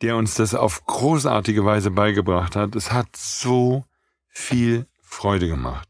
der 0.00 0.16
uns 0.16 0.36
das 0.36 0.54
auf 0.54 0.84
großartige 0.86 1.64
Weise 1.64 1.90
beigebracht 1.90 2.54
hat. 2.54 2.76
Es 2.76 2.92
hat 2.92 3.16
so 3.16 3.84
viel 4.28 4.86
Freude 5.02 5.48
gemacht. 5.48 5.88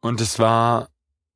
Und 0.00 0.22
es 0.22 0.38
war 0.38 0.88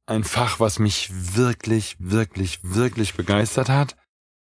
ein 0.08 0.24
Fach, 0.24 0.58
was 0.58 0.78
mich 0.78 1.10
wirklich, 1.36 1.96
wirklich, 1.98 2.60
wirklich 2.62 3.14
begeistert 3.14 3.68
hat. 3.68 3.96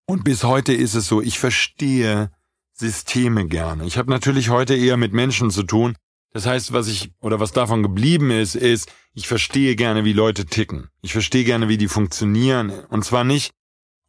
Und 0.07 0.25
bis 0.25 0.45
heute 0.45 0.73
ist 0.73 0.95
es 0.95 1.07
so, 1.07 1.21
ich 1.21 1.39
verstehe 1.39 2.31
Systeme 2.73 3.47
gerne. 3.47 3.85
Ich 3.85 3.99
habe 3.99 4.11
natürlich 4.11 4.51
heute 4.51 4.75
eher 4.75 4.97
mit 4.97 5.13
Menschen 5.13 5.51
zu 5.51 5.65
tun. 5.65 5.97
Das 6.33 6.47
heißt, 6.47 6.73
was 6.73 6.87
ich 6.87 7.13
oder 7.21 7.41
was 7.41 7.53
davon 7.53 7.83
geblieben 7.83 8.31
ist, 8.31 8.55
ist, 8.55 8.93
ich 9.15 9.27
verstehe 9.27 9.75
gerne, 9.75 10.05
wie 10.05 10.13
Leute 10.13 10.47
ticken. 10.47 10.89
Ich 11.03 11.13
verstehe 11.13 11.45
gerne, 11.45 11.69
wie 11.69 11.79
die 11.79 11.89
funktionieren. 11.89 12.71
Und 12.71 13.05
zwar 13.05 13.25
nicht, 13.25 13.53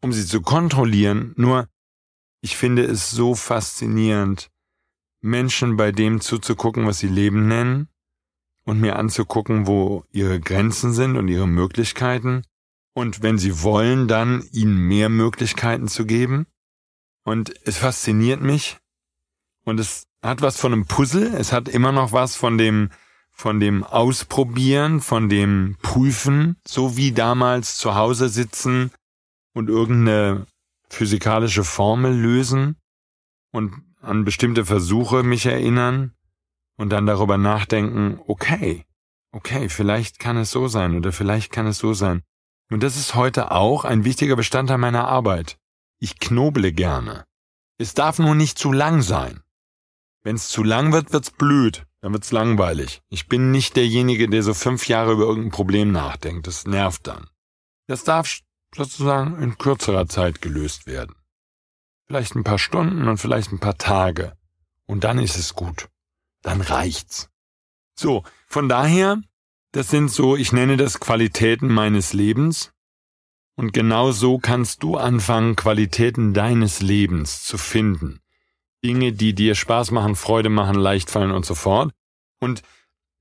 um 0.01 0.13
sie 0.13 0.25
zu 0.25 0.41
kontrollieren, 0.41 1.33
nur 1.35 1.67
ich 2.41 2.55
finde 2.55 2.83
es 2.83 3.09
so 3.09 3.33
faszinierend, 3.33 4.49
Menschen 5.21 5.77
bei 5.77 5.91
dem 5.91 6.21
zuzugucken, 6.21 6.85
was 6.85 6.99
sie 6.99 7.07
Leben 7.07 7.47
nennen 7.47 7.89
und 8.69 8.79
mir 8.79 8.97
anzugucken, 8.97 9.65
wo 9.65 10.05
ihre 10.11 10.39
Grenzen 10.39 10.93
sind 10.93 11.17
und 11.17 11.27
ihre 11.27 11.47
Möglichkeiten. 11.47 12.43
Und 12.93 13.23
wenn 13.23 13.39
sie 13.39 13.63
wollen, 13.63 14.07
dann 14.07 14.47
ihnen 14.51 14.77
mehr 14.77 15.09
Möglichkeiten 15.09 15.87
zu 15.87 16.05
geben. 16.05 16.45
Und 17.23 17.51
es 17.65 17.77
fasziniert 17.77 18.41
mich. 18.41 18.77
Und 19.65 19.79
es 19.79 20.03
hat 20.21 20.41
was 20.41 20.59
von 20.59 20.73
einem 20.73 20.85
Puzzle, 20.85 21.33
es 21.35 21.51
hat 21.51 21.67
immer 21.67 21.91
noch 21.91 22.11
was 22.11 22.35
von 22.35 22.57
dem 22.57 22.89
von 23.31 23.61
dem 23.61 23.85
Ausprobieren, 23.85 24.99
von 24.99 25.29
dem 25.29 25.77
Prüfen, 25.81 26.57
so 26.67 26.97
wie 26.97 27.13
damals 27.13 27.77
zu 27.77 27.95
Hause 27.95 28.27
sitzen 28.27 28.91
und 29.53 29.69
irgendeine 29.69 30.45
physikalische 30.89 31.63
Formel 31.63 32.13
lösen 32.13 32.75
und 33.53 33.73
an 34.01 34.25
bestimmte 34.25 34.65
Versuche 34.65 35.23
mich 35.23 35.45
erinnern 35.45 36.13
und 36.79 36.91
dann 36.91 37.05
darüber 37.05 37.37
nachdenken, 37.37 38.21
okay, 38.25 38.85
okay, 39.33 39.67
vielleicht 39.67 40.17
kann 40.17 40.37
es 40.37 40.49
so 40.49 40.69
sein 40.69 40.95
oder 40.95 41.11
vielleicht 41.11 41.51
kann 41.51 41.67
es 41.67 41.77
so 41.77 41.93
sein. 41.93 42.23
Und 42.71 42.83
das 42.83 42.95
ist 42.95 43.15
heute 43.15 43.51
auch 43.51 43.83
ein 43.83 44.05
wichtiger 44.05 44.37
Bestandteil 44.37 44.77
meiner 44.77 45.05
Arbeit. 45.05 45.57
Ich 45.99 46.19
knoble 46.19 46.71
gerne. 46.71 47.25
Es 47.77 47.95
darf 47.95 48.17
nur 48.17 48.33
nicht 48.33 48.57
zu 48.57 48.71
lang 48.71 49.01
sein. 49.01 49.41
Wenn 50.23 50.37
es 50.37 50.47
zu 50.47 50.63
lang 50.63 50.93
wird, 50.93 51.11
wird's 51.11 51.31
blöd, 51.31 51.85
dann 51.99 52.13
wird's 52.13 52.31
langweilig. 52.31 53.01
Ich 53.09 53.27
bin 53.27 53.51
nicht 53.51 53.75
derjenige, 53.75 54.29
der 54.29 54.41
so 54.41 54.53
fünf 54.53 54.87
Jahre 54.87 55.11
über 55.11 55.25
irgendein 55.25 55.51
Problem 55.51 55.91
nachdenkt. 55.91 56.47
Das 56.47 56.65
nervt 56.65 57.07
dann. 57.07 57.27
Das 57.87 58.05
darf 58.05 58.39
sozusagen 58.73 59.41
in 59.43 59.57
kürzerer 59.57 60.07
Zeit 60.07 60.41
gelöst 60.41 60.87
werden. 60.87 61.15
Vielleicht 62.07 62.35
ein 62.35 62.45
paar 62.45 62.59
Stunden 62.59 63.09
und 63.09 63.17
vielleicht 63.17 63.51
ein 63.51 63.59
paar 63.59 63.77
Tage. 63.77 64.37
Und 64.85 65.03
dann 65.03 65.19
ist 65.19 65.37
es 65.37 65.55
gut. 65.55 65.89
Dann 66.41 66.61
reicht's. 66.61 67.29
So, 67.95 68.23
von 68.47 68.69
daher 68.69 69.21
das 69.71 69.89
sind 69.89 70.09
so, 70.09 70.35
ich 70.35 70.51
nenne 70.51 70.77
das 70.77 70.99
Qualitäten 70.99 71.67
meines 71.67 72.13
Lebens. 72.13 72.71
Und 73.55 73.71
genau 73.71 74.11
so 74.11 74.39
kannst 74.39 74.81
du 74.83 74.97
anfangen, 74.97 75.55
Qualitäten 75.55 76.33
deines 76.33 76.81
Lebens 76.81 77.43
zu 77.43 77.57
finden. 77.57 78.19
Dinge, 78.83 79.11
die 79.11 79.35
dir 79.35 79.53
Spaß 79.53 79.91
machen, 79.91 80.15
Freude 80.15 80.49
machen, 80.49 80.75
leicht 80.75 81.11
fallen 81.11 81.31
und 81.31 81.45
so 81.45 81.53
fort. 81.53 81.91
Und 82.39 82.63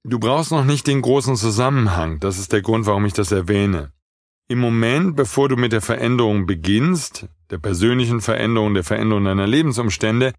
du 0.04 0.18
brauchst 0.18 0.52
noch 0.52 0.64
nicht 0.64 0.86
den 0.86 1.02
großen 1.02 1.36
Zusammenhang. 1.36 2.20
Das 2.20 2.38
ist 2.38 2.52
der 2.52 2.62
Grund, 2.62 2.86
warum 2.86 3.04
ich 3.04 3.12
das 3.12 3.32
erwähne. 3.32 3.92
Im 4.46 4.60
Moment, 4.60 5.16
bevor 5.16 5.50
du 5.50 5.56
mit 5.56 5.72
der 5.72 5.82
Veränderung 5.82 6.46
beginnst, 6.46 7.26
der 7.50 7.58
persönlichen 7.58 8.22
Veränderung, 8.22 8.72
der 8.72 8.84
Veränderung 8.84 9.24
deiner 9.24 9.46
Lebensumstände, 9.46 10.32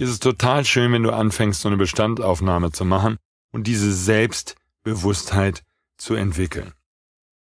ist 0.00 0.08
es 0.08 0.18
total 0.18 0.64
schön, 0.64 0.92
wenn 0.92 1.02
du 1.02 1.12
anfängst, 1.12 1.60
so 1.60 1.68
eine 1.68 1.76
Bestandaufnahme 1.76 2.72
zu 2.72 2.86
machen 2.86 3.18
und 3.52 3.66
diese 3.66 3.92
selbst 3.92 4.56
Bewusstheit 4.82 5.62
zu 5.98 6.14
entwickeln. 6.14 6.72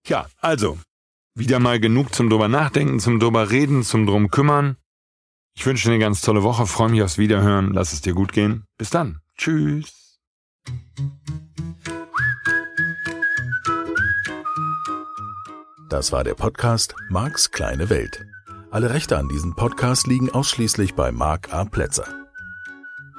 Ja, 0.07 0.27
also, 0.39 0.79
wieder 1.35 1.61
mal 1.61 1.81
genug 1.81 2.15
zum 2.15 2.29
drüber 2.29 2.49
nachdenken, 2.49 3.01
zum 3.01 3.21
drüber 3.21 3.51
reden, 3.51 3.83
zum 3.83 4.07
drum 4.07 4.31
kümmern. 4.31 4.77
Ich 5.55 5.65
wünsche 5.65 5.89
dir 5.89 5.95
eine 5.95 6.05
ganz 6.05 6.21
tolle 6.21 6.43
Woche, 6.43 6.67
freue 6.67 6.91
mich 6.91 7.03
aufs 7.03 7.17
Wiederhören, 7.17 7.73
lass 7.73 7.95
es 7.95 8.03
dir 8.03 8.13
gut 8.13 8.33
gehen. 8.33 8.65
Bis 8.77 8.91
dann. 8.91 9.21
Tschüss. 9.39 10.19
Das 15.89 16.13
war 16.13 16.23
der 16.23 16.35
Podcast 16.35 16.95
Marks 17.09 17.51
kleine 17.51 17.89
Welt. 17.89 18.27
Alle 18.71 18.91
Rechte 18.91 19.17
an 19.17 19.29
diesem 19.29 19.55
Podcast 19.55 20.07
liegen 20.07 20.31
ausschließlich 20.31 20.95
bei 20.95 21.13
Mark 21.13 21.53
A. 21.53 21.65
Plätzer. 21.65 22.22